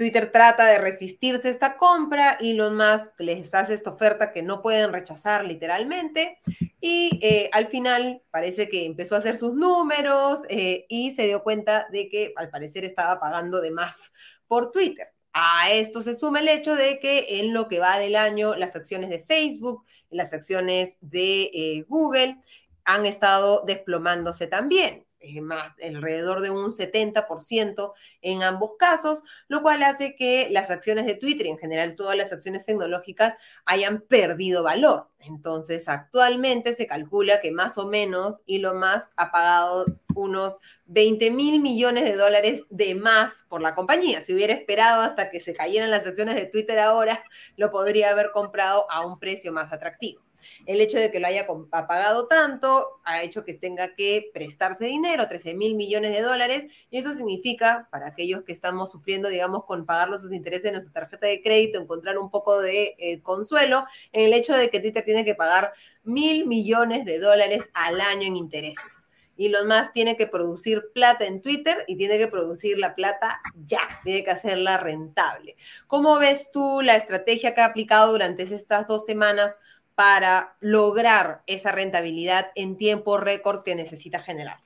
[0.00, 4.62] Twitter trata de resistirse a esta compra, Elon Musk les hace esta oferta que no
[4.62, 6.38] pueden rechazar literalmente
[6.80, 11.42] y eh, al final parece que empezó a hacer sus números eh, y se dio
[11.42, 14.10] cuenta de que al parecer estaba pagando de más
[14.48, 15.08] por Twitter.
[15.34, 18.76] A esto se suma el hecho de que en lo que va del año las
[18.76, 22.38] acciones de Facebook, las acciones de eh, Google
[22.86, 25.04] han estado desplomándose también.
[25.42, 31.14] Más, alrededor de un 70% en ambos casos, lo cual hace que las acciones de
[31.14, 33.34] Twitter, en general todas las acciones tecnológicas,
[33.66, 35.08] hayan perdido valor.
[35.20, 41.60] Entonces, actualmente se calcula que más o menos Elon Musk ha pagado unos 20 mil
[41.60, 44.20] millones de dólares de más por la compañía.
[44.22, 47.22] Si hubiera esperado hasta que se cayeran las acciones de Twitter ahora,
[47.56, 50.22] lo podría haber comprado a un precio más atractivo.
[50.66, 55.28] El hecho de que lo haya pagado tanto ha hecho que tenga que prestarse dinero,
[55.28, 59.86] 13 mil millones de dólares, y eso significa, para aquellos que estamos sufriendo, digamos, con
[59.86, 64.26] pagar los intereses de nuestra tarjeta de crédito, encontrar un poco de eh, consuelo en
[64.26, 65.72] el hecho de que Twitter tiene que pagar
[66.02, 69.08] mil millones de dólares al año en intereses.
[69.36, 73.40] Y lo más tiene que producir plata en Twitter y tiene que producir la plata
[73.64, 75.56] ya, tiene que hacerla rentable.
[75.86, 79.58] ¿Cómo ves tú la estrategia que ha aplicado durante estas dos semanas
[80.00, 84.60] para lograr esa rentabilidad en tiempo récord que necesita generar?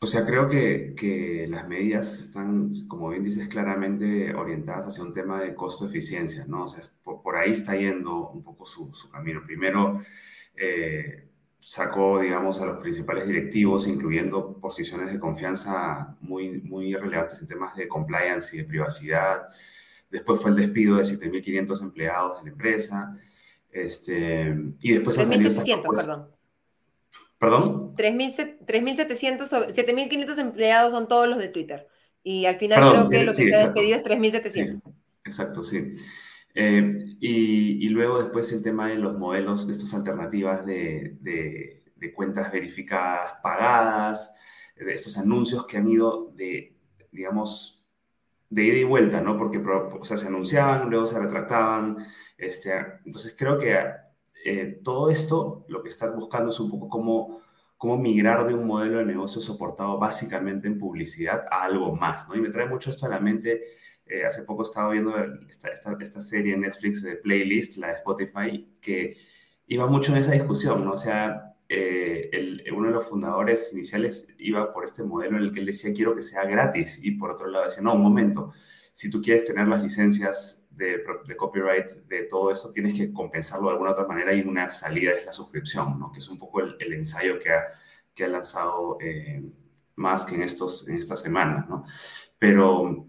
[0.00, 5.40] O sea, creo que, las medidas están, como bien dices, claramente orientadas hacia un tema
[5.40, 6.64] de costo-eficiencia, ¿no?
[6.64, 9.44] O sea, por, ahí está yendo un poco su, su camino.
[9.46, 10.02] Primero,
[10.56, 11.28] eh,
[11.60, 17.76] sacó, digamos, a los principales directivos, incluyendo posiciones de confianza muy, muy relevantes en temas
[17.76, 19.42] de compliance y de privacidad.
[20.10, 23.16] Después fue el despido de 7.500 empleados de la empresa.
[23.76, 26.30] Este, y después 3.700, perdón.
[27.38, 27.94] ¿Perdón?
[27.94, 31.86] 3.700, 7.500 empleados son todos los de Twitter.
[32.22, 34.80] Y al final creo que lo que se ha despedido es 3.700.
[35.24, 35.92] exacto, sí.
[36.54, 42.12] Eh, y, luego después el tema de los modelos de estas alternativas de, de, de,
[42.14, 44.34] cuentas verificadas pagadas,
[44.74, 46.74] de estos anuncios que han ido de,
[47.12, 47.86] digamos,
[48.48, 49.36] de ida y vuelta, ¿no?
[49.36, 51.98] Porque o sea, se anunciaban, luego se retractaban,
[52.38, 52.72] este,
[53.04, 53.78] entonces creo que
[54.44, 57.40] eh, todo esto lo que estás buscando es un poco cómo,
[57.76, 62.36] cómo migrar de un modelo de negocio soportado básicamente en publicidad a algo más, ¿no?
[62.36, 63.62] Y me trae mucho esto a la mente.
[64.06, 65.12] Eh, hace poco estaba viendo
[65.48, 69.16] esta, serie en Netflix de Playlist, la de Spotify, que
[69.66, 70.92] iba mucho en esa discusión, ¿no?
[70.92, 72.30] O sea, eh,
[72.72, 76.14] uno de los fundadores iniciales iba por este modelo en el que él decía, quiero
[76.14, 78.52] que sea gratis, y por otro lado decía, no, un momento,
[78.92, 83.72] si tú quieres tener las licencias de, copyright de todo esto, tienes que compensarlo de
[83.72, 86.12] alguna otra manera y una salida es la suscripción, ¿no?
[86.12, 87.64] que es un poco el, ensayo que ha,
[88.14, 89.42] que ha lanzado eh,
[89.96, 91.68] más que en, estos, en estas semanas.
[91.68, 91.84] ¿no?
[92.38, 93.06] Pero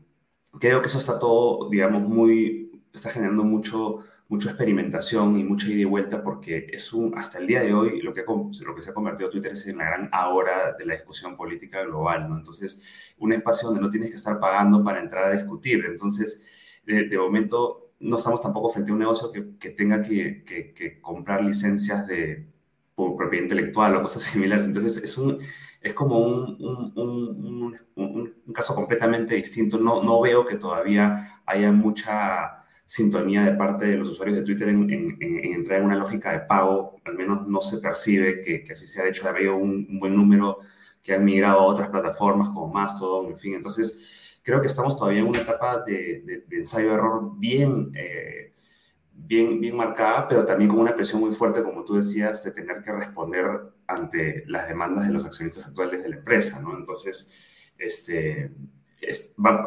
[0.60, 4.00] creo que eso está todo, digamos, muy, está generando mucho,
[4.30, 8.02] mucha experimentación y mucha ida y vuelta porque es un, hasta el día de hoy
[8.02, 10.94] lo que, lo que se ha convertido Twitter es en la gran ahora de la
[10.94, 12.38] discusión política global, ¿no?
[12.38, 15.86] Entonces, un espacio donde no tienes que estar pagando para entrar a discutir.
[15.86, 16.46] Entonces,
[16.88, 22.48] de, momento, no estamos tampoco frente a un negocio que, tenga que, comprar licencias de
[22.96, 24.66] por propiedad intelectual o cosas similares.
[24.66, 25.38] Entonces, es un,
[25.82, 26.58] es como un,
[26.96, 29.78] un, un, un, caso completamente distinto.
[29.78, 34.70] No, no veo que todavía haya mucha sintonía de parte de los usuarios de Twitter
[34.70, 38.88] en, entrar en una lógica de pago, al menos no se percibe que, que así
[38.88, 39.04] sea.
[39.04, 40.60] De hecho, ha habido un, buen número
[41.04, 43.56] que han migrado a otras plataformas como Mastodon, en fin.
[43.56, 48.54] Entonces, creo que estamos todavía en una etapa de, de, ensayo-error bien, eh,
[49.12, 52.82] bien, bien marcada, pero también con una presión muy fuerte, como tú decías, de tener
[52.82, 53.46] que responder
[53.88, 56.78] ante las demandas de los accionistas actuales de la empresa, ¿no?
[56.78, 57.36] Entonces,
[57.78, 58.54] este,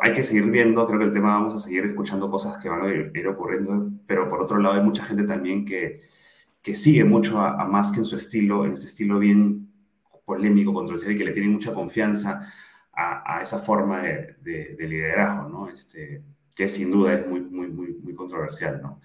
[0.01, 2.83] hay que seguir viendo, creo que el tema vamos a seguir escuchando cosas que van
[2.83, 6.01] a ir, ocurriendo, pero por otro lado hay mucha gente también que,
[6.63, 9.71] que sigue mucho a, más que en su estilo, en este estilo bien
[10.25, 12.51] polémico, controversial y que le tiene mucha confianza
[13.01, 15.71] a, a esa forma de, de, liderazgo, ¿no?
[15.71, 16.23] Este,
[16.55, 19.01] que sin duda es muy, muy, muy, muy controversial, ¿no?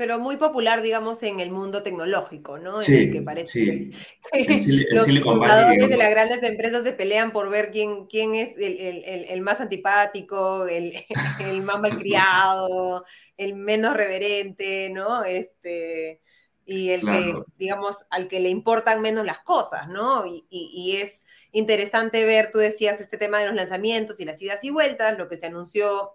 [0.00, 2.80] pero muy popular, digamos, en el mundo tecnológico, ¿no?
[2.80, 3.90] Sí, en el que parece
[4.32, 8.80] que los fundadores de las grandes empresas se pelean por ver quién, quién es el,
[8.80, 10.94] el, el más antipático, el,
[11.40, 13.04] el más malcriado,
[13.36, 15.22] el menos reverente, ¿no?
[15.22, 16.22] Este,
[16.70, 20.24] y el que, digamos, al que le importan menos las cosas, ¿no?
[20.24, 24.40] Y, y, y, es interesante ver, tú decías, este tema de los lanzamientos y las
[24.40, 26.12] idas y vueltas, lo que se anunció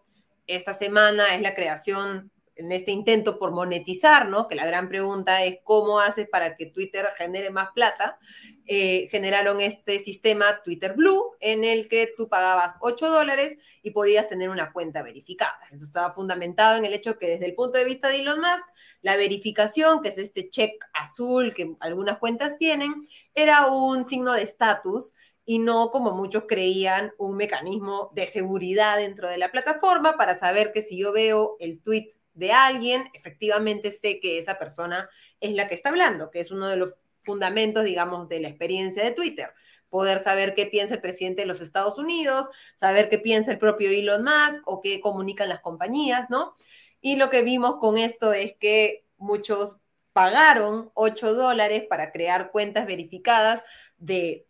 [0.47, 4.47] esta semana es la creación en este intento por monetizar, ¿no?
[4.47, 8.17] Que la gran pregunta es cómo haces para que Twitter genere más plata.
[8.67, 14.27] Eh, generaron este sistema Twitter Blue en el que tú pagabas 8 dólares y podías
[14.27, 15.59] tener una cuenta verificada.
[15.71, 18.67] Eso estaba fundamentado en el hecho que desde el punto de vista de Elon Musk,
[19.01, 22.93] la verificación, que es este check azul que algunas cuentas tienen,
[23.35, 25.13] era un signo de estatus
[25.45, 30.71] y no, como muchos creían, un mecanismo de seguridad dentro de la plataforma para saber
[30.73, 35.67] que si yo veo el tweet de alguien, efectivamente sé que esa persona es la
[35.67, 36.93] que está hablando, que es uno de los
[37.23, 39.49] fundamentos, digamos, de la experiencia de Twitter.
[39.89, 43.89] Poder saber qué piensa el presidente de los Estados Unidos, saber qué piensa el propio
[43.89, 46.53] Elon Musk o qué comunican las compañías, ¿no?
[47.01, 52.85] Y lo que vimos con esto es que muchos pagaron 8 dólares para crear cuentas
[52.85, 53.63] verificadas
[53.97, 54.47] de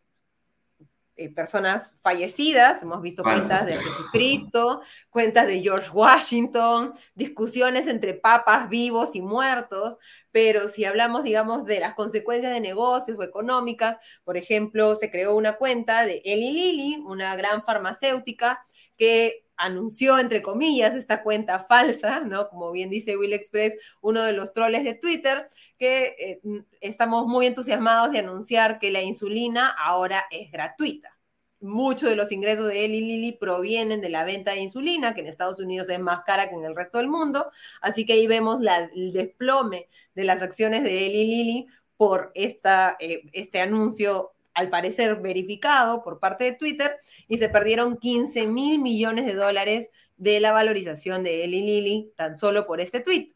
[1.18, 8.68] eh, personas fallecidas, hemos visto cuentas de Jesucristo, cuentas de George Washington, discusiones entre papas
[8.68, 9.98] vivos y muertos,
[10.32, 15.36] pero si hablamos, digamos, de las consecuencias de negocios o económicas, por ejemplo, se creó
[15.36, 18.62] una cuenta de Eli Lilly, una gran farmacéutica,
[18.98, 22.50] que anunció, entre comillas, esta cuenta falsa, ¿no?
[22.50, 26.42] Como bien dice Will Express, uno de los troles de Twitter, que eh,
[26.82, 31.18] estamos muy entusiasmados de anunciar que la insulina ahora es gratuita.
[31.60, 35.28] Muchos de los ingresos de Eli Lilly provienen de la venta de insulina, que en
[35.28, 37.50] Estados Unidos es más cara que en el resto del mundo.
[37.82, 38.60] Así que ahí vemos
[38.94, 45.18] el desplome de las acciones de Eli Lilly por esta, eh, este anuncio al parecer
[45.18, 46.96] verificado por parte de Twitter,
[47.28, 52.36] y se perdieron 15 mil millones de dólares de la valorización de Eli Lilly tan
[52.36, 53.36] solo por este tweet.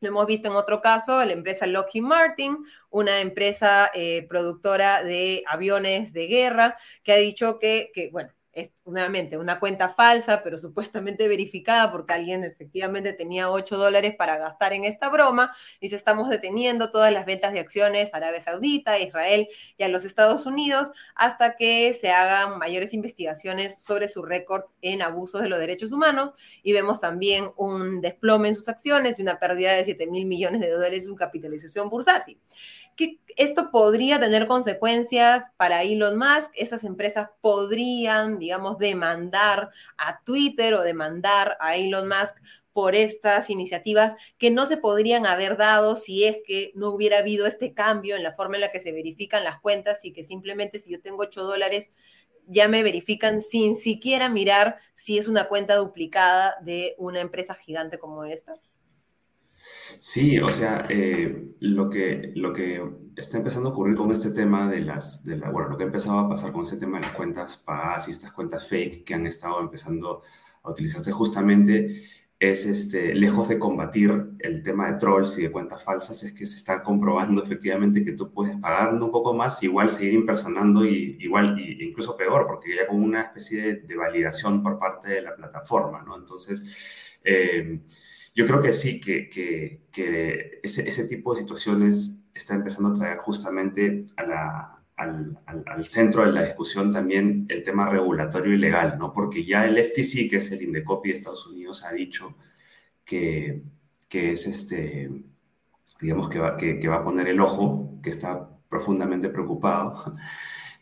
[0.00, 2.58] Lo hemos visto en otro caso, la empresa Lockheed Martin,
[2.90, 8.30] una empresa eh, productora de aviones de guerra, que ha dicho que, que bueno,
[8.60, 14.36] es nuevamente una cuenta falsa, pero supuestamente verificada porque alguien efectivamente tenía 8 dólares para
[14.36, 15.52] gastar en esta broma.
[15.80, 19.88] Y se estamos deteniendo todas las ventas de acciones a Arabia Saudita, Israel y a
[19.88, 25.48] los Estados Unidos hasta que se hagan mayores investigaciones sobre su récord en abusos de
[25.48, 26.32] los derechos humanos.
[26.62, 30.60] Y vemos también un desplome en sus acciones y una pérdida de 7 mil millones
[30.60, 32.38] de dólares en su capitalización bursátil
[32.98, 36.50] que esto podría tener consecuencias para Elon Musk.
[36.54, 42.36] Esas empresas podrían, digamos, demandar a Twitter o demandar a Elon Musk
[42.72, 47.46] por estas iniciativas que no se podrían haber dado si es que no hubiera habido
[47.46, 50.80] este cambio en la forma en la que se verifican las cuentas y que simplemente
[50.80, 51.92] si yo tengo 8 dólares
[52.46, 57.98] ya me verifican sin siquiera mirar si es una cuenta duplicada de una empresa gigante
[57.98, 58.70] como estas.
[60.00, 62.82] Sí, o sea, eh, lo, que, lo que
[63.16, 65.86] está empezando a ocurrir con este tema de las, de la, bueno, lo que ha
[65.86, 69.14] empezado a pasar con este tema de las cuentas pagadas y estas cuentas fake que
[69.14, 70.22] han estado empezando
[70.62, 72.02] a utilizarse justamente
[72.38, 76.46] es este, lejos de combatir el tema de trolls y de cuentas falsas, es que
[76.46, 81.16] se está comprobando efectivamente que tú puedes pagar un poco más, igual seguir impersonando y
[81.18, 85.34] igual, y, incluso peor, porque ya con una especie de, validación por parte de la
[85.34, 86.16] plataforma, ¿no?
[86.16, 86.62] Entonces,
[87.24, 87.80] eh,
[88.38, 93.18] yo creo que sí, que, que, ese, ese, tipo de situaciones está empezando a traer
[93.18, 98.96] justamente a la, al, al, centro de la discusión también el tema regulatorio y legal,
[98.96, 99.12] ¿no?
[99.12, 102.36] Porque ya el FTC, que es el Indecopy de Estados Unidos, ha dicho
[103.04, 103.64] que,
[104.08, 105.10] que es este,
[106.00, 110.14] digamos, que va, que va, a poner el ojo, que está profundamente preocupado.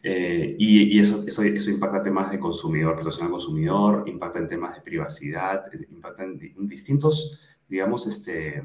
[0.03, 4.77] Eh, y, eso, eso, eso, impacta temas de consumidor, protección al consumidor, impacta en temas
[4.77, 8.63] de privacidad, impacta en, en distintos, digamos, este,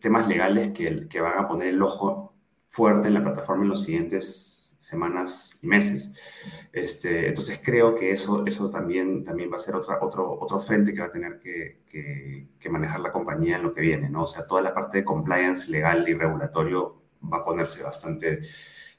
[0.00, 2.34] temas legales que, que van a poner el ojo
[2.68, 4.54] fuerte en la plataforma en los siguientes
[4.84, 6.12] semanas y meses.
[6.72, 10.92] Este, entonces creo que eso, eso también, también va a ser otra, otro, otro frente
[10.92, 14.22] que va a tener que, que, manejar la compañía en lo que viene, ¿no?
[14.24, 17.02] O sea, toda la parte de compliance legal y regulatorio
[17.32, 18.40] va a ponerse bastante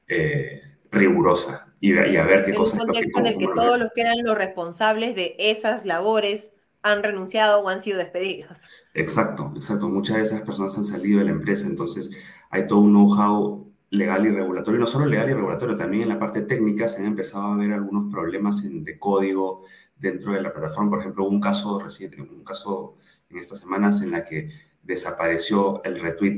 [0.08, 0.62] eh,
[0.96, 2.76] rigurosa y, y, a ver qué en cosas...
[2.76, 6.52] En un contexto en el que todos los que eran los responsables de esas labores
[6.82, 8.60] han renunciado o han sido despedidos.
[8.94, 9.90] Exacto, exacto.
[9.90, 12.12] Muchas de esas personas han salido de la empresa, entonces
[12.50, 16.20] hay todo un know-how legal y regulatorio, no solo legal y regulatorio, también en la
[16.20, 19.64] parte técnica se han empezado a ver algunos problemas en, de código
[19.98, 20.92] dentro de la plataforma.
[20.92, 22.98] Por ejemplo, hubo un caso reciente, un caso
[23.30, 24.50] en estas semanas en la que
[24.84, 26.38] desapareció el retweet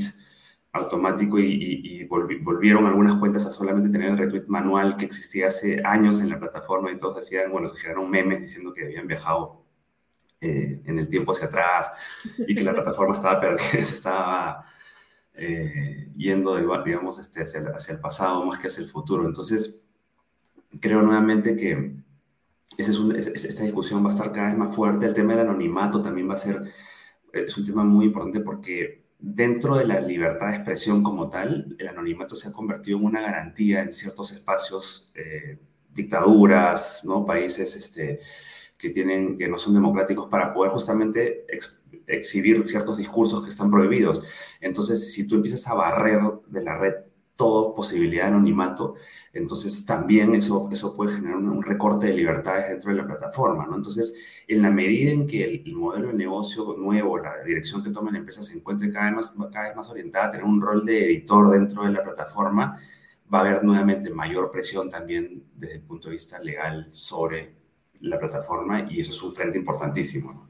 [0.78, 6.22] automático y, volvieron algunas cuentas a solamente tener el retweet manual que existía hace años
[6.22, 9.64] en la plataforma y todos decían, bueno, se generaron memes diciendo que habían viajado
[10.40, 11.92] eh, en el tiempo hacia atrás
[12.48, 14.66] y que la plataforma estaba perdida, se estaba
[15.34, 19.26] eh, yendo, digamos, este, hacia, el, hacia el pasado más que hacia el futuro.
[19.26, 19.84] Entonces,
[20.80, 21.96] creo nuevamente que
[22.78, 25.06] esa es esta discusión va a estar cada vez más fuerte.
[25.06, 26.62] El tema del anonimato también va a ser,
[27.34, 31.88] es un tema muy importante porque dentro de la libertad de expresión como tal, el
[31.88, 35.60] anonimato se ha convertido en una garantía en ciertos espacios, eh,
[35.94, 37.26] dictaduras, ¿no?
[37.26, 38.20] países este,
[38.78, 41.46] que, tienen, que no son democráticos, para poder justamente
[42.06, 44.24] exhibir ciertos discursos que están prohibidos.
[44.62, 46.94] Entonces, si tú empiezas a barrer de la red
[47.38, 48.96] toda posibilidad de anonimato,
[49.32, 53.76] entonces también eso, eso puede generar un, recorte de libertades dentro de la plataforma, ¿no?
[53.76, 58.12] Entonces, en la medida en que el, modelo de negocio nuevo, la dirección que toma
[58.12, 60.86] la empresa se encuentre cada vez, más, cada vez más orientada a tener un rol
[60.86, 62.78] de editor dentro de la plataforma,
[63.32, 67.54] va a haber nuevamente mayor presión también desde el punto de vista legal sobre
[68.02, 70.48] la plataforma y eso es un frente importantísimo.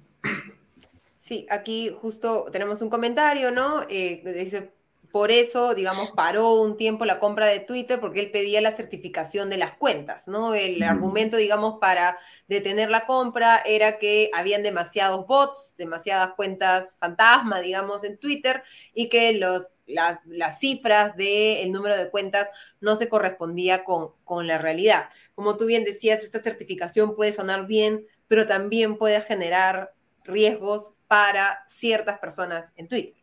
[1.18, 3.82] Sí, aquí justo tenemos un comentario, ¿no?
[3.90, 4.72] Eh, dice,
[5.12, 9.50] por eso, digamos, paró un tiempo la compra de Twitter porque él pedía la certificación
[9.50, 10.54] de las cuentas, ¿no?
[10.54, 17.62] El argumento, digamos, para detener la compra era que habían demasiados bots, demasiadas cuentas fantasma,
[17.62, 22.50] digamos, en Twitter y que los, las cifras del número de cuentas
[22.80, 25.10] no se correspondía con, con la realidad.
[25.36, 29.94] Como tú bien decías, esta certificación puede sonar bien, pero también puede generar
[30.24, 33.17] riesgos para ciertas personas en Twitter.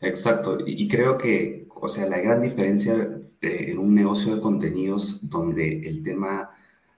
[0.00, 5.88] Exacto, y creo que, o sea, la gran diferencia en un negocio de contenidos donde
[5.88, 6.50] el tema,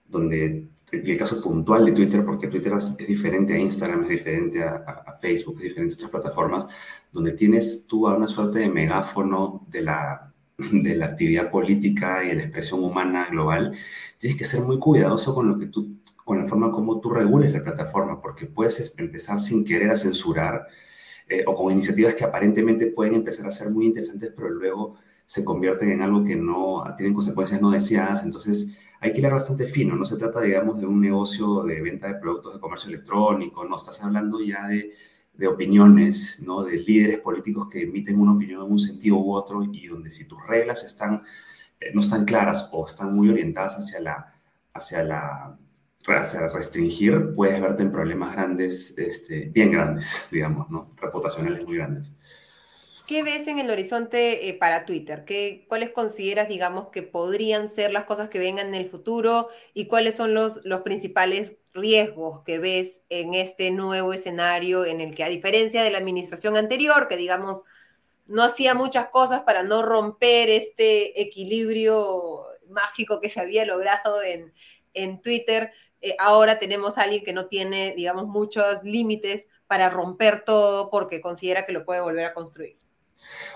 [0.07, 5.17] donde el caso puntual de Twitter, porque Twitter es, diferente a Instagram, es diferente a,
[5.21, 6.69] Facebook, es diferente a otras plataformas,
[7.13, 12.29] donde tienes tú a una suerte de megáfono de la, de la actividad política y
[12.29, 13.77] de la expresión humana global,
[14.19, 15.99] tienes que ser muy cuidadoso con lo que tú
[16.29, 20.67] con la forma como tú regules la plataforma, porque puedes empezar sin querer a censurar
[21.29, 25.45] eh, o con iniciativas que aparentemente pueden empezar a ser muy interesantes, pero luego se
[25.45, 28.25] convierten en algo que no tienen consecuencias no deseadas.
[28.25, 29.95] Entonces, hay que ir bastante fino.
[29.95, 33.77] No se trata, digamos, de un negocio de venta de productos de comercio electrónico, no
[33.77, 34.93] estás hablando ya de,
[35.35, 36.65] de opiniones, ¿no?
[36.65, 40.27] de líderes políticos que emiten una opinión en un sentido u otro y donde si
[40.27, 41.23] tus reglas están,
[41.81, 44.33] eh, no están claras o están muy orientadas hacia la,
[44.73, 45.59] hacia la
[46.09, 50.93] restringir, puedes verte en problemas grandes, este, bien grandes, digamos, ¿no?
[50.97, 52.17] Reputacionales muy grandes.
[53.07, 55.25] ¿Qué ves en el horizonte eh, para Twitter?
[55.25, 59.87] ¿Qué, ¿Cuáles consideras, digamos, que podrían ser las cosas que vengan en el futuro y
[59.87, 65.25] cuáles son los, los principales riesgos que ves en este nuevo escenario en el que,
[65.25, 67.65] a diferencia de la administración anterior, que, digamos,
[68.27, 74.53] no hacía muchas cosas para no romper este equilibrio mágico que se había logrado en,
[74.93, 80.45] en Twitter, eh, ahora tenemos a alguien que no tiene, digamos, muchos límites para romper
[80.45, 82.79] todo porque considera que lo puede volver a construir.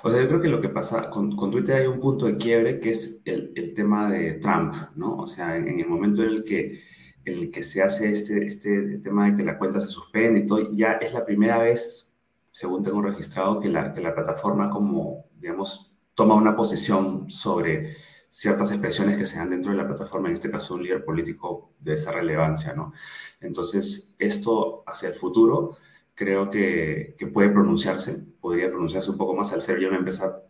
[0.03, 2.37] O sea, yo creo que lo que pasa con, con Twitter hay un punto de
[2.37, 5.19] quiebre que es el, el, tema de Trump, ¿no?
[5.19, 6.81] O sea, en, el momento en el que
[7.25, 10.47] en el que se hace este, este tema de que la cuenta se suspende y
[10.47, 12.13] todo, ya es la primera vez,
[12.51, 17.97] según tengo registrado, que la, que la plataforma como, digamos, toma una posición sobre
[18.35, 21.75] ciertas expresiones que se dan dentro de la plataforma, en este caso un líder político
[21.79, 22.95] de esa relevancia, ¿no?
[23.43, 25.77] Entonces, esto hacia el futuro
[26.15, 30.43] creo que, que puede pronunciarse, podría pronunciarse un poco más al ser ya una empresa,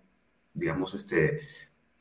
[0.55, 1.41] digamos, este,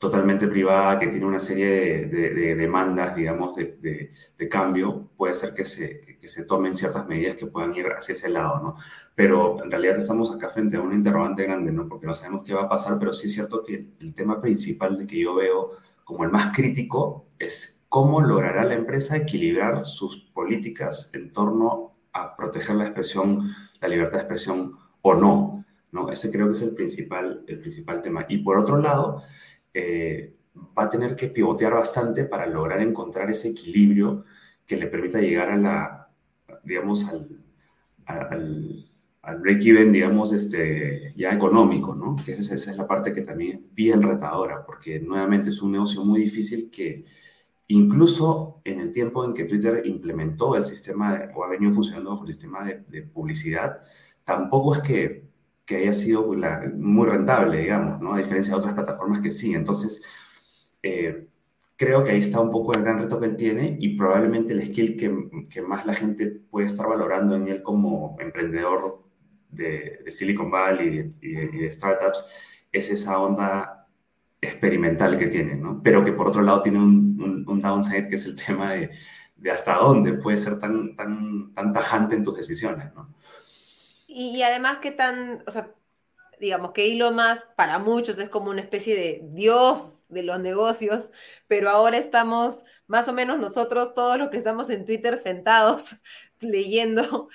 [0.01, 4.11] totalmente privada, que tiene una serie de, demandas, digamos, de,
[4.49, 8.27] cambio, puede ser que se, que, se tomen ciertas medidas que puedan ir hacia ese
[8.27, 8.75] lado, ¿no?
[9.13, 11.87] Pero en realidad estamos acá frente a un interrogante grande, ¿no?
[11.87, 14.97] Porque no sabemos qué va a pasar, pero sí es cierto que el tema principal
[14.97, 15.73] de que yo veo
[16.03, 22.35] como el más crítico es cómo logrará la empresa equilibrar sus políticas en torno a
[22.35, 26.09] proteger la expresión, la libertad de expresión o no, ¿no?
[26.09, 28.25] Ese creo que es el principal, el principal tema.
[28.27, 29.21] Y por otro lado,
[29.73, 30.35] eh,
[30.77, 34.25] va a tener que pivotear bastante para lograr encontrar ese equilibrio
[34.65, 36.09] que le permita llegar a la,
[36.63, 37.27] digamos, al,
[38.05, 38.89] al,
[39.21, 42.15] al break-even, digamos, este, ya económico, ¿no?
[42.23, 45.71] Que esa, esa, es la parte que también es bien retadora, porque nuevamente es un
[45.73, 47.05] negocio muy difícil que
[47.67, 52.23] incluso en el tiempo en que Twitter implementó el sistema o ha venido funcionando bajo
[52.23, 53.79] el sistema de, de publicidad,
[54.25, 55.30] tampoco es que
[55.71, 56.37] que haya sido pues,
[56.75, 58.13] muy rentable, digamos, ¿no?
[58.13, 59.53] A diferencia de otras plataformas que sí.
[59.53, 60.03] Entonces,
[60.83, 61.27] eh,
[61.77, 64.65] creo que ahí está un poco el gran reto que él tiene y probablemente el
[64.65, 69.01] skill que, que más la gente puede estar valorando en él como emprendedor
[69.49, 72.25] de, Silicon Valley y de, startups
[72.69, 73.87] es esa onda
[74.41, 75.81] experimental que tiene, ¿no?
[75.81, 78.89] Pero que por otro lado tiene un, un, downside que es el tema de,
[79.37, 83.13] de, hasta dónde puede ser tan, tan, tan tajante en tus decisiones, ¿no?
[84.13, 85.73] Y, además que tan, o sea,
[86.39, 91.11] digamos que Elon Musk para muchos es como una especie de dios de los negocios,
[91.47, 95.97] pero ahora estamos más o menos nosotros, todos los que estamos en Twitter sentados
[96.41, 97.29] leyendo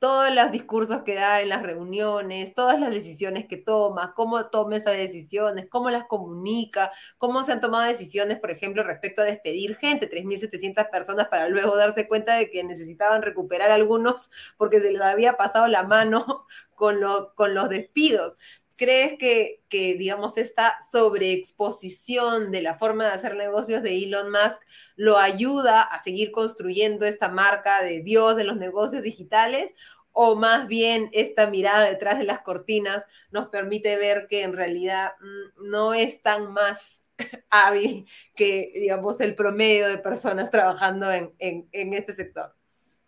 [0.00, 4.76] todos los discursos que da en las reuniones, todas las decisiones que toma, cómo toma
[4.78, 9.76] esas decisiones, cómo las comunica, cómo se han tomado decisiones, por ejemplo, respecto a despedir
[9.76, 15.02] gente, 3.700 personas para luego darse cuenta de que necesitaban recuperar algunos porque se les
[15.02, 16.96] había pasado la mano con,
[17.36, 18.38] con los despidos.
[18.80, 24.62] ¿Crees que, que, digamos, esta sobreexposición de la forma de hacer negocios de Elon Musk
[24.96, 29.74] lo ayuda a seguir construyendo esta marca de Dios de los negocios digitales?
[30.12, 35.12] ¿O más bien esta mirada detrás de las cortinas nos permite ver que en realidad
[35.20, 37.04] mm, no es tan más
[37.50, 42.54] hábil que, digamos, el promedio de personas trabajando en, en, en este sector?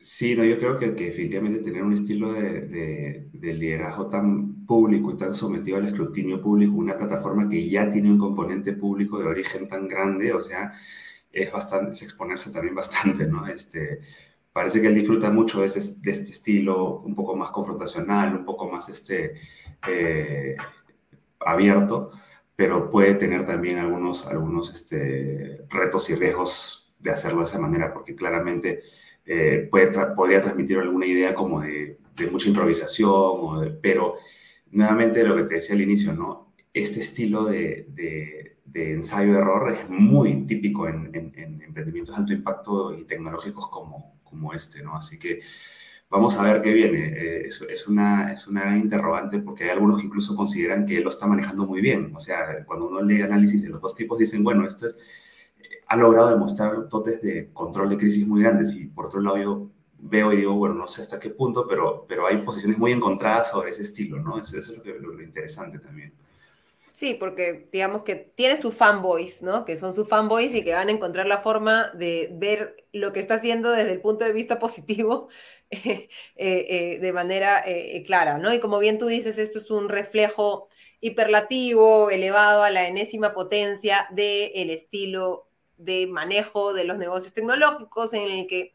[0.03, 5.33] Sí, no, yo creo que, definitivamente tener un estilo de, liderazgo tan público y tan
[5.33, 9.87] sometido al escrutinio público, una plataforma que ya tiene un componente público de origen tan
[9.87, 10.73] grande, o sea,
[11.31, 13.47] es bastante, es exponerse también bastante, ¿no?
[13.47, 14.01] Este,
[14.53, 18.89] parece que él disfruta mucho de, este estilo un poco más confrontacional, un poco más
[18.89, 19.35] este,
[19.89, 20.57] eh,
[21.39, 22.11] abierto,
[22.57, 27.93] pero puede tener también algunos, algunos este, retos y riesgos de hacerlo de esa manera,
[27.93, 28.83] porque claramente
[29.25, 31.99] eh, puede podría transmitir alguna idea como de,
[32.31, 34.17] mucha improvisación, pero
[34.71, 36.55] nuevamente lo que te decía al inicio, ¿no?
[36.73, 37.87] Este estilo de,
[38.73, 44.83] de ensayo-error es muy típico en, emprendimientos de alto impacto y tecnológicos como, como este,
[44.83, 44.97] ¿no?
[44.97, 45.41] Así que
[46.09, 47.09] vamos a ver qué viene.
[47.09, 51.05] Eh, es, es, una, es una interrogante porque hay algunos que incluso consideran que él
[51.05, 52.13] lo está manejando muy bien.
[52.15, 54.99] O sea, cuando uno lee análisis de los dos tipos, dicen, bueno, esto es
[55.93, 59.71] ha logrado demostrar dotes de control de crisis muy grandes y por otro lado yo
[59.99, 63.51] veo y digo, bueno, no sé hasta qué punto, pero, pero hay posiciones muy encontradas
[63.51, 64.41] sobre ese estilo, ¿no?
[64.41, 66.15] Eso, es lo, que, lo, interesante también.
[66.93, 69.67] Sí, porque digamos que tiene sus fanboys, ¿no?
[69.67, 73.21] Que son sus fanboys y que van a encontrar la forma de ver lo que
[73.21, 75.29] está haciendo desde el punto de vista positivo
[75.71, 78.55] eh, eh, de manera eh, clara, ¿no?
[78.55, 80.69] Y como bien tú dices, esto es un reflejo
[81.01, 85.52] hiperlativo, elevado a la enésima potencia del estilo
[85.85, 88.75] de manejo de los negocios tecnológicos en el que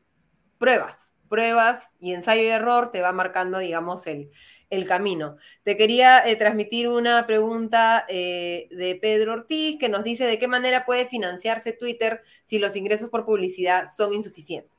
[0.58, 4.32] pruebas, pruebas y ensayo y error te va marcando, digamos, el,
[4.70, 5.38] el camino.
[5.64, 10.48] Te quería eh, transmitir una pregunta eh, de Pedro Ortiz que nos dice de qué
[10.48, 14.77] manera puede financiarse Twitter si los ingresos por publicidad son insuficientes.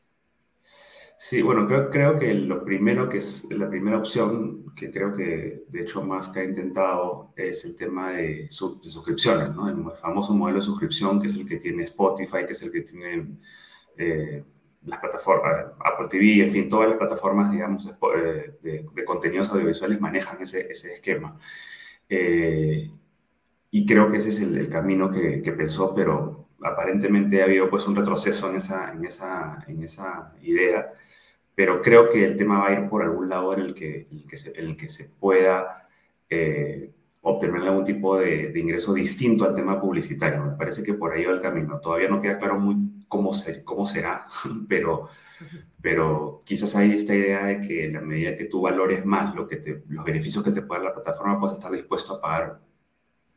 [1.21, 5.65] Sí, bueno, creo, creo, que lo primero que es la primera opción, que creo que
[5.69, 9.69] de hecho más que ha intentado, es el tema de, suscripciones, ¿no?
[9.69, 12.83] El famoso modelo de suscripción que es el que tiene Spotify, que es el que
[12.83, 13.37] tiene
[13.97, 14.45] eh,
[14.85, 17.91] las plataformas, Apple TV, en fin, todas las plataformas, digamos,
[18.63, 21.37] de, de, contenidos audiovisuales manejan ese, ese esquema.
[22.09, 22.91] Eh,
[23.71, 27.71] y creo que ese es el, el camino que, que, pensó, pero aparentemente ha habido
[27.71, 30.91] pues un retroceso en esa, en esa, en esa idea,
[31.55, 34.27] pero creo que el tema va a ir por algún lado en el que, el
[34.27, 35.89] que, se, el que se pueda
[36.31, 36.93] eh,
[37.23, 40.43] obtener algún tipo de, ingreso distinto al tema publicitario.
[40.45, 41.81] Me parece que por ahí va el camino.
[41.81, 44.27] Todavía no queda claro muy cómo, ser, cómo será,
[44.69, 45.09] pero,
[45.81, 49.47] pero quizás hay esta idea de que en la medida que tú valores más lo
[49.47, 52.61] que te, los beneficios que te puede dar la plataforma, puedes estar dispuesto a pagar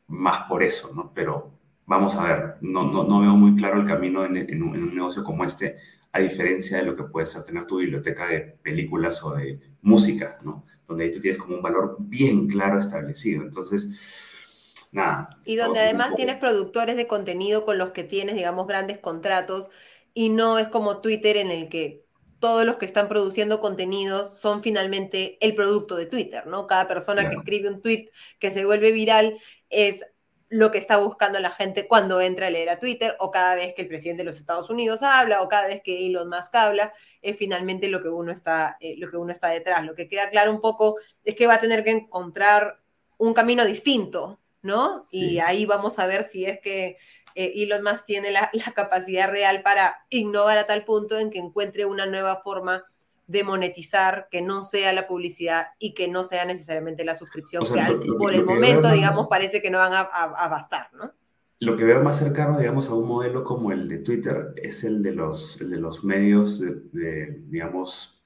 [0.07, 1.11] más por eso, ¿no?
[1.13, 1.61] Pero
[1.91, 4.83] vamos a ver, no, no, no veo muy claro el camino en, en, un, en,
[4.83, 5.75] un, negocio como este,
[6.13, 10.39] a diferencia de lo que puede ser tener tu biblioteca de películas o de música,
[10.41, 10.65] ¿no?
[10.87, 13.43] Donde ahí tú tienes como un valor bien claro establecido.
[13.43, 15.37] Entonces, nada.
[15.43, 19.69] Y donde además tienes productores de contenido con los que tienes, digamos, grandes contratos
[20.13, 22.05] y no es como Twitter en el que
[22.39, 26.67] todos los que están produciendo contenidos son finalmente el producto de Twitter, ¿no?
[26.67, 27.35] Cada persona claro.
[27.35, 29.37] que escribe un tweet que se vuelve viral
[29.69, 30.05] es
[30.52, 33.74] lo que está buscando la gente cuando entra a leer a Twitter o cada vez
[33.74, 36.91] que el presidente de los Estados Unidos habla o cada vez que Elon Musk habla,
[37.22, 39.86] es finalmente lo que uno está, eh, lo que uno está detrás.
[39.86, 42.82] Lo que queda claro un poco es que va a tener que encontrar
[43.18, 45.02] un camino distinto, ¿no?
[45.04, 45.36] Sí.
[45.36, 46.97] Y ahí vamos a ver si es que
[47.34, 51.39] eh, Elon Musk tiene la, la capacidad real para innovar a tal punto en que
[51.39, 53.01] encuentre una nueva forma de
[53.43, 57.88] monetizar que no sea la publicidad y que no sea necesariamente la suscripción, o sea,
[57.88, 60.23] que lo, por lo, el lo momento, más, digamos, parece que no van a, a,
[60.23, 61.11] a, bastar, ¿no?
[61.59, 65.01] Lo que veo más cercano, digamos, a un modelo como el de Twitter es el
[65.01, 68.23] de los, el de los medios, de, de digamos,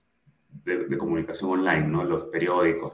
[0.64, 2.04] de, de, comunicación online, ¿no?
[2.04, 2.94] Los periódicos,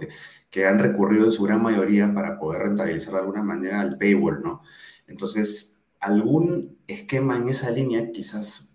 [0.50, 4.42] que han recurrido en su gran mayoría para poder rentabilizar de alguna manera al paywall,
[4.42, 4.64] ¿no?
[5.08, 8.71] Entonces, algún esquema en esa línea quizás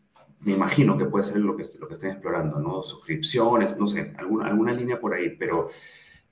[0.46, 2.80] me imagino que puede ser lo que, lo que estén explorando, ¿no?
[2.80, 5.70] Suscripciones, no sé, alguna, alguna línea por ahí, pero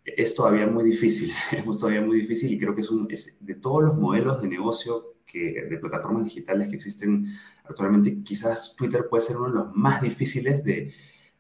[0.04, 3.56] es todavía muy difícil, es todavía muy difícil y creo que es, un, es de
[3.56, 7.26] todos los modelos de negocio que, de plataformas digitales que existen
[7.64, 10.94] actualmente, quizás Twitter puede ser uno de los más difíciles de,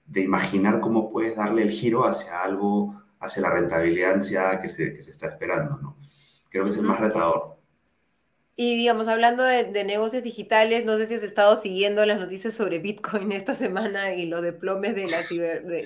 [0.06, 4.92] de imaginar cómo puedes darle el giro hacia algo, hacia la rentabilidad ansiada que se,
[4.92, 5.96] que se está esperando, ¿no?
[6.50, 7.53] Creo que es el más retador.
[8.56, 12.78] Y digamos, hablando de, negocios digitales, no sé si has estado siguiendo las noticias sobre
[12.78, 15.06] Bitcoin esta semana y los deplomes de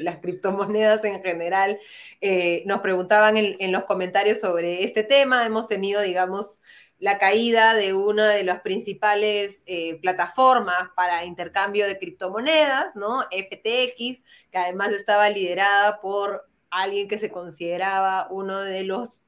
[0.03, 1.79] las, criptomonedas en general.
[2.21, 5.47] Eh, nos preguntaban en, en, los comentarios sobre este tema.
[5.47, 6.61] Hemos tenido, digamos,
[6.99, 13.23] la caída de una de las principales eh, plataformas para intercambio de criptomonedas, ¿no?
[13.31, 19.21] FTX, que además estaba liderada por alguien que se consideraba uno de los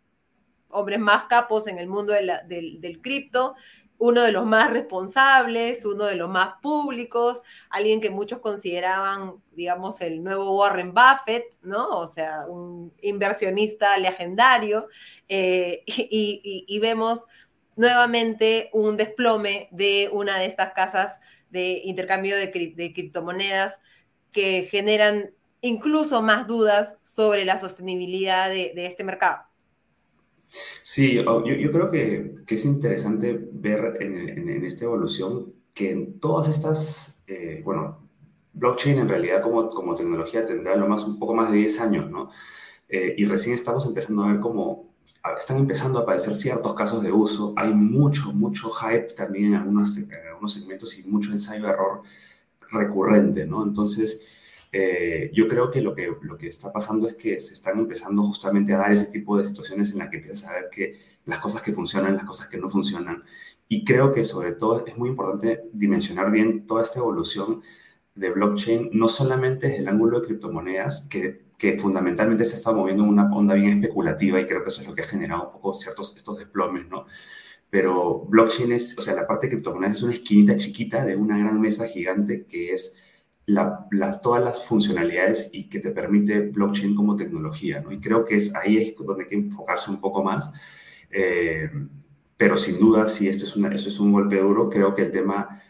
[0.70, 3.54] hombres más capos en el mundo del, cripto,
[3.98, 10.00] uno de los más responsables, uno de los más públicos, alguien que muchos consideraban, digamos,
[10.00, 11.88] el nuevo Warren Buffett, ¿no?
[11.98, 14.88] O sea, un inversionista legendario,
[15.28, 17.26] eh, y, vemos
[17.76, 23.82] nuevamente un desplome de una de estas casas de intercambio de, criptomonedas
[24.32, 29.49] que generan incluso más dudas sobre la sostenibilidad de este mercado.
[30.82, 37.22] Sí, yo, yo creo que, es interesante ver en, esta evolución que en todas estas,
[37.26, 38.08] eh, bueno,
[38.52, 42.30] blockchain en realidad como, tecnología tendrá lo más un poco más de 10 años, ¿no?
[42.88, 44.90] Eh, y recién estamos empezando a ver cómo
[45.38, 47.52] están empezando a aparecer ciertos casos de uso.
[47.56, 52.02] Hay mucho, mucho hype también en algunos, en algunos segmentos y mucho ensayo de error
[52.70, 53.62] recurrente, ¿no?
[53.62, 54.26] Entonces,
[54.72, 58.22] eh, yo creo que lo, que lo que está pasando es que se están empezando
[58.22, 60.94] justamente a dar ese tipo de situaciones en las que empiezas a ver que
[61.24, 63.24] las cosas que funcionan, las cosas que no funcionan.
[63.68, 67.62] Y creo que sobre todo es muy importante dimensionar bien toda esta evolución
[68.14, 73.02] de blockchain, no solamente desde el ángulo de criptomonedas, que, que fundamentalmente se está moviendo
[73.04, 75.52] en una onda bien especulativa y creo que eso es lo que ha generado un
[75.52, 77.06] poco ciertos estos desplomes, ¿no?
[77.70, 81.38] Pero blockchain es, o sea, la parte de criptomonedas es una esquinita chiquita de una
[81.38, 83.09] gran mesa gigante que es
[83.52, 87.92] la, las, todas las funcionalidades y que te permite blockchain como tecnología, ¿no?
[87.92, 90.52] Y creo que es ahí es donde hay que enfocarse un poco más.
[91.10, 91.70] Eh,
[92.36, 95.10] pero sin duda, si esto es, una, esto es un golpe duro, creo que el
[95.10, 95.60] tema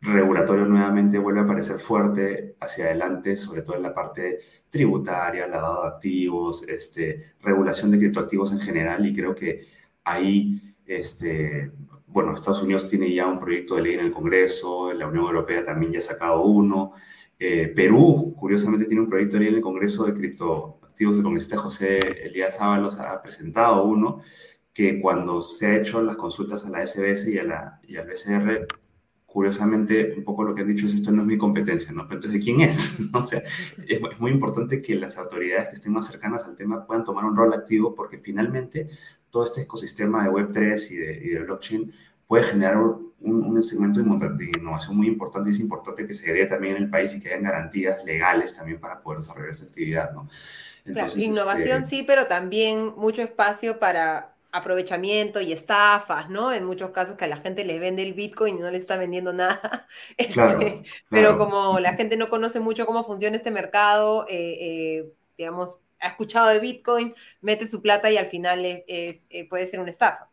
[0.00, 4.38] regulatorio nuevamente vuelve a aparecer fuerte hacia adelante, sobre todo en la parte
[4.70, 9.66] tributaria, lavado de activos, este, regulación de criptoactivos en general, y creo que
[10.04, 11.72] ahí, este,
[12.06, 15.64] bueno, Estados Unidos tiene ya un proyecto de ley en el Congreso, la Unión Europea
[15.64, 16.92] también ya ha sacado uno,
[17.42, 21.16] eh, Perú, curiosamente, tiene un proyecto en el Congreso de criptoactivos.
[21.16, 24.20] El congresista José Elías Ábalos ha presentado uno
[24.74, 28.06] que cuando se ha hecho las consultas a la SBS y, a la, y al
[28.06, 28.66] BCR,
[29.24, 32.02] curiosamente, un poco lo que han dicho es esto no es mi competencia, ¿no?
[32.06, 33.00] Pero entonces, ¿de quién es?
[33.14, 36.86] O sea, es, es, muy importante que las autoridades que estén más cercanas al tema
[36.86, 38.88] puedan tomar un rol activo porque finalmente
[39.30, 41.90] todo este ecosistema de Web3 y de, y de blockchain
[42.26, 42.76] puede generar
[43.22, 46.90] un, segmento de, innovación muy importante y es importante que se dé también en el
[46.90, 50.28] país y que haya garantías legales también para poder desarrollar esta actividad, ¿no?
[50.84, 56.52] Entonces, innovación este, sí, pero también mucho espacio para aprovechamiento y estafas, ¿no?
[56.52, 58.96] En muchos casos que a la gente le vende el Bitcoin y no le está
[58.96, 59.86] vendiendo nada.
[60.16, 65.78] Este, pero como la gente no conoce mucho cómo funciona este mercado, eh, eh, digamos,
[66.00, 69.90] ha escuchado de Bitcoin, mete su plata y al final es, eh, puede ser una
[69.90, 70.29] estafa.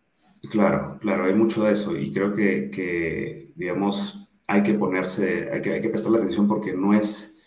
[0.51, 5.73] Claro, claro, hay mucho de eso y creo que, digamos, hay que ponerse, hay que,
[5.73, 7.41] hay que prestarle atención porque no es,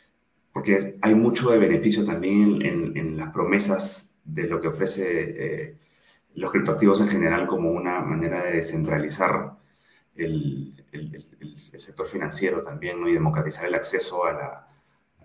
[0.53, 5.79] porque hay mucho de beneficio también en, en, las promesas de lo que ofrece
[6.35, 9.57] los criptoactivos en general como una manera de descentralizar
[10.15, 10.75] el,
[11.57, 14.69] sector financiero también y democratizar el acceso a la,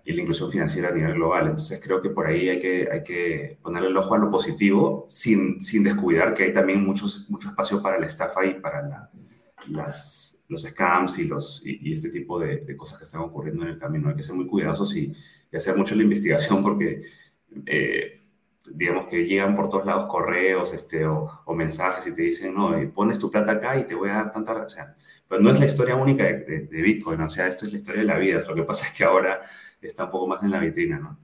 [0.06, 1.48] y la inclusión financiera a nivel global.
[1.48, 5.04] Entonces creo que por ahí hay que, hay que ponerle el ojo a lo positivo
[5.08, 9.10] sin, sin descuidar que hay también muchos, mucho espacio para la estafa y para
[9.68, 13.78] las, los scams y, los, y, este tipo de, cosas que están ocurriendo en el
[13.78, 14.08] camino.
[14.08, 15.12] Hay que ser muy cuidadosos y,
[15.52, 17.02] hacer mucho la investigación porque...
[17.66, 18.22] Eh,
[18.68, 23.16] digamos que llegan por todos lados correos este, o, mensajes y te dicen, no, pones
[23.16, 24.54] tu plata acá y te voy a dar tanta...
[24.54, 24.96] O sea,
[25.28, 28.08] pero no es la historia única de, Bitcoin, o sea, esto es la historia de
[28.08, 28.40] la vida.
[28.48, 29.40] Lo que pasa es que ahora
[29.80, 31.18] está un poco más en la vitrina, ¿no?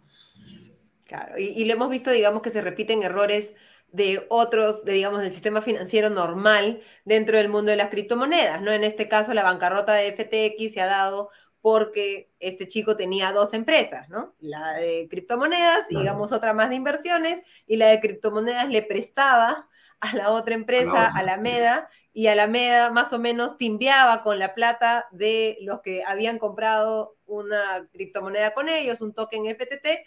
[1.05, 3.55] Claro, y, y lo hemos visto, digamos, que se repiten errores
[3.93, 8.73] de otros, de, digamos, del sistema financiero normal dentro del mundo de las criptomonedas, ¿no?
[8.73, 11.29] En este caso, la bancarrota de FTX se ha dado
[11.61, 14.35] porque este chico tenía dos empresas, ¿no?
[14.41, 19.69] La de criptomonedas y digamos otra más de inversiones, y la de criptomonedas le prestaba
[20.01, 24.55] a la otra empresa, a la Alameda, y Alameda más o menos timbiaba con la
[24.55, 30.05] plata de los que habían comprado una criptomoneda con ellos, un token FTT,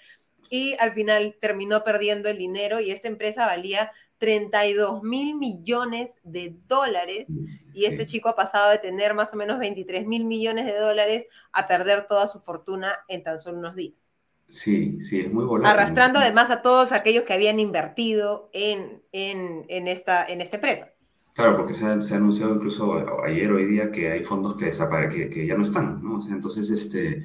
[0.49, 6.55] y al final terminó perdiendo el dinero y esta empresa valía 32 mil millones de
[6.67, 7.27] dólares
[7.73, 11.27] y este chico ha pasado de tener más o menos 23 mil millones de dólares
[11.51, 14.15] a perder toda su fortuna en tan solo unos días.
[14.47, 15.71] Sí, sí, es muy volátil.
[15.71, 20.93] Arrastrando además a todos aquellos que habían invertido en, en, esta, en esta empresa.
[21.35, 24.71] Claro, porque se ha, se ha, anunciado incluso ayer, hoy día, que hay fondos que,
[24.71, 26.17] que, que ya no están, ¿no?
[26.29, 27.23] entonces, este,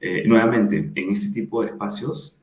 [0.00, 2.42] eh, nuevamente, en este tipo de espacios,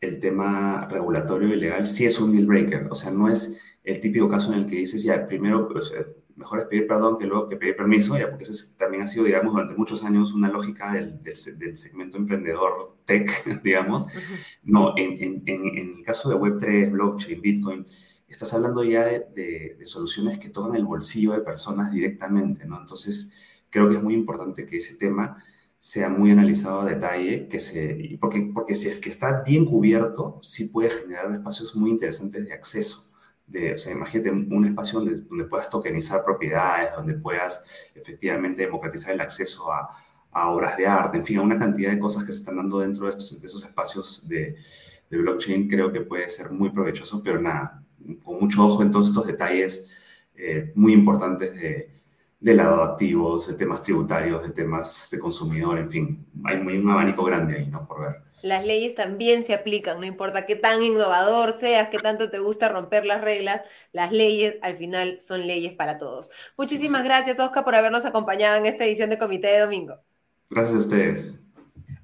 [0.00, 2.88] el tema regulatorio y legal sí es un deal breaker.
[2.90, 5.92] O sea, no es el típico caso en el que dices, ya, primero, pues,
[6.36, 9.24] mejor es pedir perdón que luego que pedir permiso, ya, porque eso también ha sido,
[9.24, 14.06] digamos, durante muchos años una lógica del, del, segmento emprendedor tech, digamos.
[14.64, 17.86] No, en, en, en, el caso de Web3, blockchain, Bitcoin,
[18.32, 22.80] estás hablando ya de, de, de, soluciones que tocan el bolsillo de personas directamente, ¿no?
[22.80, 23.34] Entonces,
[23.70, 25.42] creo que es muy importante que ese tema
[25.78, 30.38] sea muy analizado a detalle, que se, porque, porque si es que está bien cubierto,
[30.42, 33.10] sí puede generar espacios muy interesantes de acceso.
[33.46, 37.64] De, o sea, imagínate un espacio donde, donde puedas tokenizar propiedades, donde puedas
[37.94, 39.88] efectivamente democratizar el acceso a,
[40.30, 42.78] a obras de arte, en fin, a una cantidad de cosas que se están dando
[42.78, 44.56] dentro de, estos, de esos espacios de,
[45.10, 47.81] de blockchain, creo que puede ser muy provechoso, pero nada,
[48.22, 49.92] con mucho ojo en todos estos detalles
[50.34, 51.90] eh, muy importantes de,
[52.42, 56.90] de lado de activos, de temas tributarios, de temas de consumidor, en fin, hay un
[56.90, 57.86] abanico grande ahí, ¿no?
[57.86, 58.16] Por ver.
[58.42, 62.68] Las leyes también se aplican, no importa qué tan innovador seas, qué tanto te gusta
[62.68, 66.30] romper las reglas, las leyes al final son leyes para todos.
[66.56, 69.94] Muchísimas gracias, Oscar, por habernos acompañado en esta edición de Comité de Domingo.
[70.50, 71.41] Gracias a ustedes.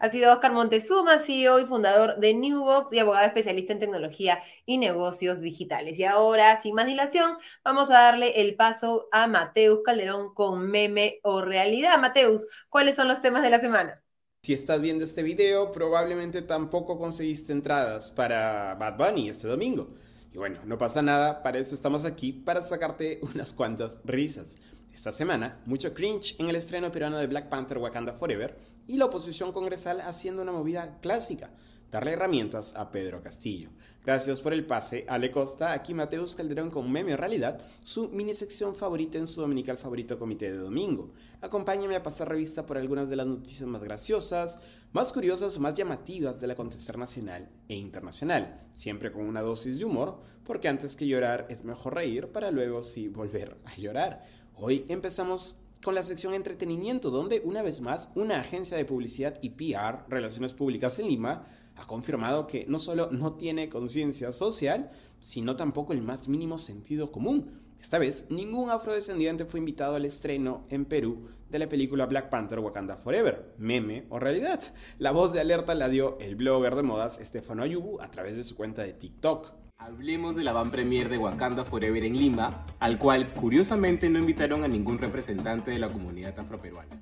[0.01, 4.79] Ha sido Oscar Montezuma, CEO y fundador de Newbox y abogado especialista en tecnología y
[4.79, 5.99] negocios digitales.
[5.99, 11.19] Y ahora, sin más dilación, vamos a darle el paso a Mateus Calderón con meme
[11.25, 11.99] o realidad.
[11.99, 14.01] Mateus, ¿cuáles son los temas de la semana?
[14.43, 19.95] Si estás viendo este video, probablemente tampoco conseguiste entradas para Bad Bunny este domingo.
[20.33, 24.55] Y bueno, no pasa nada, para eso estamos aquí, para sacarte unas cuantas risas.
[24.95, 29.05] Esta semana, mucho cringe en el estreno peruano de Black Panther Wakanda Forever y la
[29.05, 31.51] oposición congresal haciendo una movida clásica,
[31.93, 33.71] darle herramientas a Pedro Castillo.
[34.05, 38.75] Gracias por el pase, Ale Costa, aquí Mateus Calderón con Meme Realidad, su mini sección
[38.75, 41.13] favorita en su dominical favorito comité de domingo.
[41.43, 44.61] Acompáñame a pasar revista por algunas de las noticias más graciosas,
[44.93, 49.85] más curiosas o más llamativas del acontecer nacional e internacional, siempre con una dosis de
[49.85, 54.25] humor, porque antes que llorar es mejor reír para luego sí volver a llorar.
[54.55, 59.51] Hoy empezamos con la sección entretenimiento, donde una vez más una agencia de publicidad y
[59.51, 61.45] PR, Relaciones Públicas en Lima,
[61.77, 67.13] ha confirmado que no solo no tiene conciencia social, sino tampoco el más mínimo sentido
[67.13, 67.61] común.
[67.81, 72.59] Esta vez, ningún afrodescendiente fue invitado al estreno en Perú de la película Black Panther
[72.59, 74.61] Wakanda Forever, meme o realidad.
[74.99, 78.45] La voz de alerta la dio el blogger de modas Stefano Ayubu a través de
[78.45, 79.68] su cuenta de TikTok.
[79.81, 84.65] Hablemos de la van premier de Wakanda Forever en Lima, al cual curiosamente no invitaron
[84.65, 87.01] a ningún representante de la comunidad afroperuana.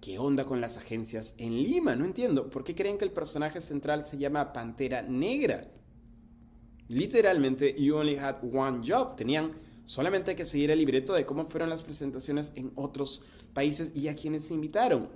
[0.00, 1.94] ¿Qué onda con las agencias en Lima?
[1.94, 2.50] No entiendo.
[2.50, 5.68] ¿Por qué creen que el personaje central se llama Pantera Negra?
[6.88, 9.14] Literalmente, you only had one job.
[9.14, 9.52] Tenían
[9.84, 13.22] solamente que seguir el libreto de cómo fueron las presentaciones en otros
[13.54, 15.08] países y a quienes se invitaron.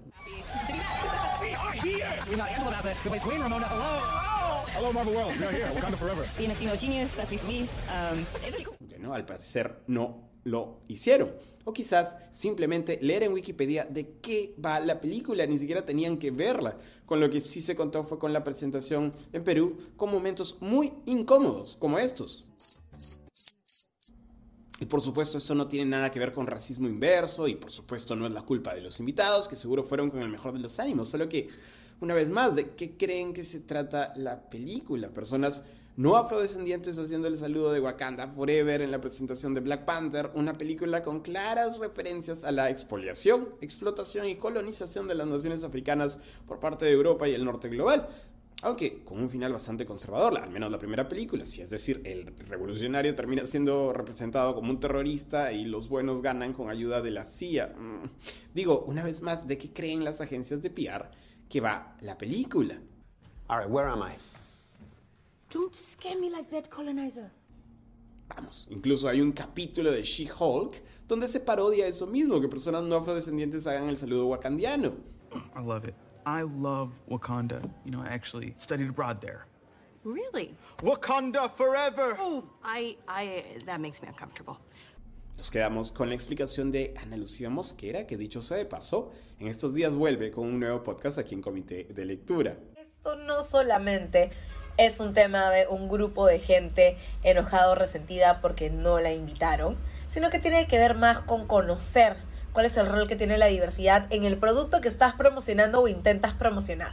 [8.89, 11.31] Bueno, al parecer no lo hicieron.
[11.65, 16.31] O quizás simplemente leer en Wikipedia de qué va la película, ni siquiera tenían que
[16.31, 16.77] verla.
[17.05, 20.93] Con lo que sí se contó fue con la presentación en Perú, con momentos muy
[21.07, 22.45] incómodos, como estos.
[24.81, 28.17] Y por supuesto esto no tiene nada que ver con racismo inverso y por supuesto
[28.17, 30.81] no es la culpa de los invitados, que seguro fueron con el mejor de los
[30.81, 31.49] ánimos, solo que,
[32.01, 35.11] una vez más, ¿de qué creen que se trata la película?
[35.11, 35.65] Personas
[35.97, 40.55] no afrodescendientes haciendo el saludo de Wakanda Forever en la presentación de Black Panther, una
[40.55, 46.59] película con claras referencias a la expoliación, explotación y colonización de las naciones africanas por
[46.59, 48.09] parte de Europa y el norte global.
[48.63, 52.27] Aunque con un final bastante conservador, al menos la primera película, si es decir, el
[52.47, 57.25] revolucionario termina siendo representado como un terrorista y los buenos ganan con ayuda de la
[57.25, 57.69] CIA.
[57.69, 58.11] Mm.
[58.55, 61.11] Digo, una vez más, ¿de qué creen las agencias de PR
[61.51, 62.77] que va la película?
[63.49, 64.13] All right, where am I?
[65.51, 67.31] Don't scare me like that, colonizer.
[68.35, 72.97] Vamos, incluso hay un capítulo de She-Hulk donde se parodia eso mismo, que personas no
[72.97, 74.93] afrodescendientes hagan el saludo wakandiano.
[75.57, 75.95] I love it.
[76.25, 77.61] I love Wakanda.
[77.85, 79.47] You know, I actually studied abroad there.
[80.05, 80.55] Really?
[80.83, 82.17] Wakanda forever!
[82.21, 84.61] Oh, I, I, that makes me uncomfortable.
[85.41, 89.47] Nos quedamos con la explicación de Ana Lucía Mosquera, que dicho sea de paso, en
[89.47, 92.59] estos días vuelve con un nuevo podcast aquí en Comité de Lectura.
[92.77, 94.29] Esto no solamente
[94.77, 99.79] es un tema de un grupo de gente enojado o resentida porque no la invitaron,
[100.09, 102.17] sino que tiene que ver más con conocer
[102.53, 105.89] cuál es el rol que tiene la diversidad en el producto que estás promocionando o
[105.89, 106.93] intentas promocionar.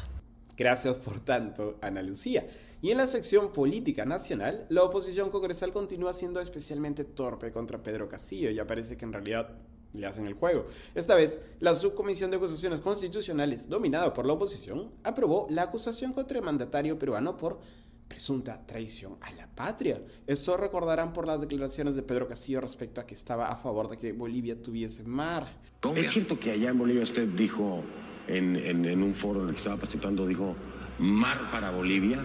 [0.55, 2.47] Gracias por tanto, Ana Lucía.
[2.81, 8.07] Y en la sección política nacional, la oposición congresal continúa siendo especialmente torpe contra Pedro
[8.07, 8.51] Castillo.
[8.51, 9.49] Ya parece que en realidad
[9.93, 10.65] le hacen el juego.
[10.93, 16.37] Esta vez, la Subcomisión de Acusaciones Constitucionales, dominada por la oposición, aprobó la acusación contra
[16.37, 17.59] el mandatario peruano por
[18.07, 20.01] presunta traición a la patria.
[20.27, 23.97] Eso recordarán por las declaraciones de Pedro Castillo respecto a que estaba a favor de
[23.97, 25.61] que Bolivia tuviese mar.
[25.95, 27.83] ¿Es cierto que allá en Bolivia usted dijo,
[28.27, 30.55] en, en, en un foro en el que estaba participando, dijo,
[30.99, 32.23] mar para Bolivia?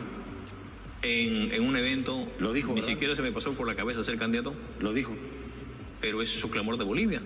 [1.03, 2.88] En, en un evento, Lo dijo, ni ¿verdad?
[2.94, 5.12] siquiera se me pasó por la cabeza ser candidato, Lo dijo.
[6.00, 7.22] pero es su clamor de Bolivia.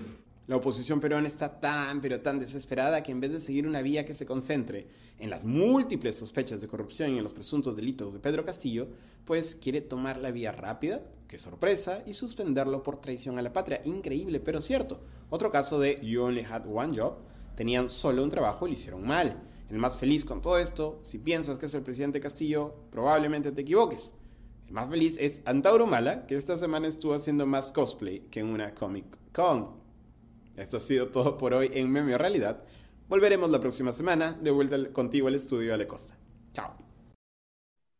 [0.47, 4.05] La oposición peruana está tan, pero tan desesperada que en vez de seguir una vía
[4.05, 4.87] que se concentre
[5.19, 8.87] en las múltiples sospechas de corrupción y en los presuntos delitos de Pedro Castillo,
[9.25, 13.81] pues quiere tomar la vía rápida, qué sorpresa, y suspenderlo por traición a la patria.
[13.83, 15.01] Increíble, pero cierto.
[15.29, 17.15] Otro caso de You Only Had One Job,
[17.57, 19.41] tenían solo un trabajo y lo hicieron mal.
[19.69, 23.61] El más feliz con todo esto, si piensas que es el presidente Castillo, probablemente te
[23.61, 24.15] equivoques.
[24.67, 28.47] El más feliz es Antauro Mala, que esta semana estuvo haciendo más cosplay que en
[28.47, 29.75] una Comic Con.
[30.55, 32.63] Esto ha sido todo por hoy en Meme Realidad.
[33.09, 36.17] Volveremos la próxima semana, de vuelta contigo al estudio Ale Costa.
[36.53, 36.75] Chao.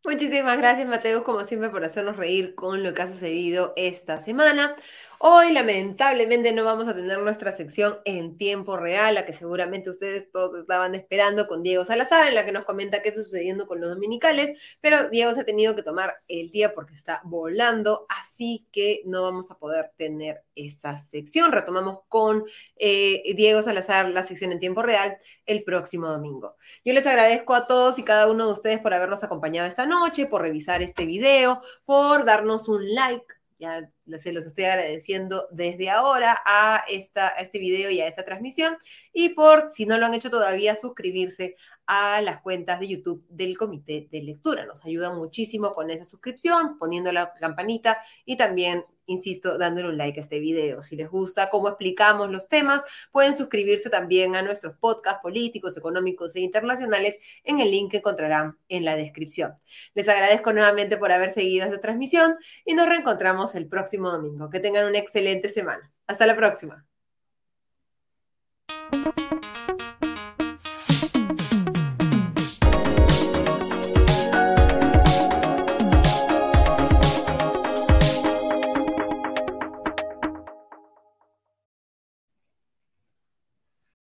[0.06, 4.74] Muchísimas gracias, Mateo, como siempre, por hacernos reír con lo que ha sucedido esta semana.
[5.20, 10.32] Hoy, lamentablemente, no vamos a tener nuestra sección en tiempo real, la que seguramente ustedes
[10.32, 13.82] todos estaban esperando con Diego Salazar, en la que nos comenta qué está sucediendo con
[13.82, 18.68] los dominicales, pero Diego se ha tenido que tomar el día porque está volando, así
[18.72, 21.52] que no vamos a poder tener esa sección.
[21.52, 22.44] Retomamos con
[22.76, 26.58] eh, Diego Salazar la sección en tiempo real el próximo domingo.
[26.86, 30.28] Yo les agradezco a todos y cada uno de ustedes por habernos acompañado esta noche,
[30.28, 36.40] por revisar este video, por darnos un like ya se los estoy agradeciendo desde ahora
[36.46, 38.78] a, esta, a este video y a esta transmisión.
[39.14, 41.56] Y por, si no lo han hecho todavía, suscribirse
[41.86, 44.66] a las cuentas de YouTube del Comité de Lectura.
[44.66, 50.20] Nos ayuda muchísimo con esa suscripción, poniendo la campanita y también, insisto, dándole un like
[50.20, 50.84] a este video.
[50.84, 56.36] Si les gusta cómo explicamos los temas, pueden suscribirse también a nuestros podcasts políticos, económicos
[56.36, 59.56] e internacionales en el link que encontrarán en la descripción.
[59.96, 62.36] Les agradezco nuevamente por haber seguido esta transmisión
[62.66, 64.50] y nos reencontramos el próximo domingo.
[64.50, 65.92] Que tengan una excelente semana.
[66.06, 66.86] Hasta la próxima.